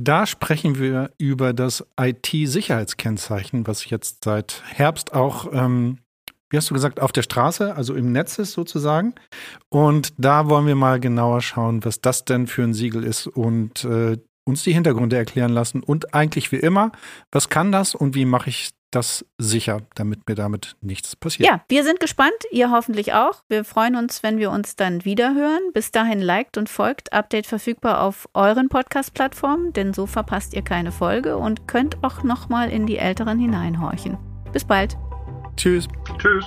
Da 0.03 0.25
sprechen 0.25 0.79
wir 0.79 1.11
über 1.19 1.53
das 1.53 1.85
IT-Sicherheitskennzeichen, 2.01 3.67
was 3.67 3.91
jetzt 3.91 4.25
seit 4.25 4.63
Herbst 4.67 5.13
auch, 5.13 5.53
ähm, 5.53 5.99
wie 6.49 6.57
hast 6.57 6.71
du 6.71 6.75
gesagt, 6.75 7.01
auf 7.01 7.13
der 7.13 7.21
Straße, 7.21 7.77
also 7.77 7.95
im 7.95 8.11
Netz 8.11 8.39
ist 8.39 8.53
sozusagen. 8.53 9.15
Und 9.69 10.15
da 10.17 10.49
wollen 10.49 10.67
wir 10.67 10.75
mal 10.75 11.01
genauer 11.01 11.43
schauen, 11.43 11.85
was 11.85 12.01
das 12.01 12.25
denn 12.25 12.47
für 12.47 12.63
ein 12.63 12.73
Siegel 12.73 13.05
ist 13.05 13.27
und 13.27 13.85
äh, 13.85 14.17
uns 14.47 14.63
die 14.63 14.73
Hintergründe 14.73 15.19
erklären 15.19 15.53
lassen. 15.53 15.83
Und 15.83 16.15
eigentlich 16.15 16.51
wie 16.51 16.57
immer, 16.57 16.93
was 17.31 17.51
kann 17.51 17.71
das 17.71 17.95
und 17.95 18.15
wie 18.15 18.25
mache 18.25 18.49
ich 18.49 18.71
das 18.91 19.25
sicher, 19.39 19.83
damit 19.95 20.29
mir 20.29 20.35
damit 20.35 20.77
nichts 20.81 21.17
passiert. 21.17 21.49
Ja, 21.49 21.63
wir 21.69 21.85
sind 21.85 22.01
gespannt, 22.01 22.35
ihr 22.51 22.71
hoffentlich 22.71 23.13
auch. 23.13 23.43
Wir 23.49 23.65
freuen 23.65 23.97
uns, 23.97 24.23
wenn 24.23 24.39
wir 24.39 24.51
uns 24.51 24.77
dann 24.77 25.05
wieder 25.05 25.35
hören. 25.35 25.73
Bis 25.73 25.91
dahin 25.91 26.21
liked 26.21 26.57
und 26.57 26.69
folgt. 26.69 27.13
Update 27.13 27.47
verfügbar 27.47 28.03
auf 28.03 28.29
euren 28.35 28.69
Podcast-Plattformen, 28.69 29.73
denn 29.73 29.95
so 29.95 30.07
verpasst 30.07 30.55
ihr 30.55 30.63
keine 30.63 30.93
Folge 30.93 31.37
und 31.37 31.69
könnt 31.69 32.03
auch 32.03 32.23
nochmal 32.23 32.71
in 32.71 32.87
die 32.87 32.99
älteren 32.99 33.39
hineinhorchen. 33.39 34.19
Bis 34.53 34.65
bald. 34.65 34.97
Tschüss. 35.57 35.87
Tschüss. 36.19 36.47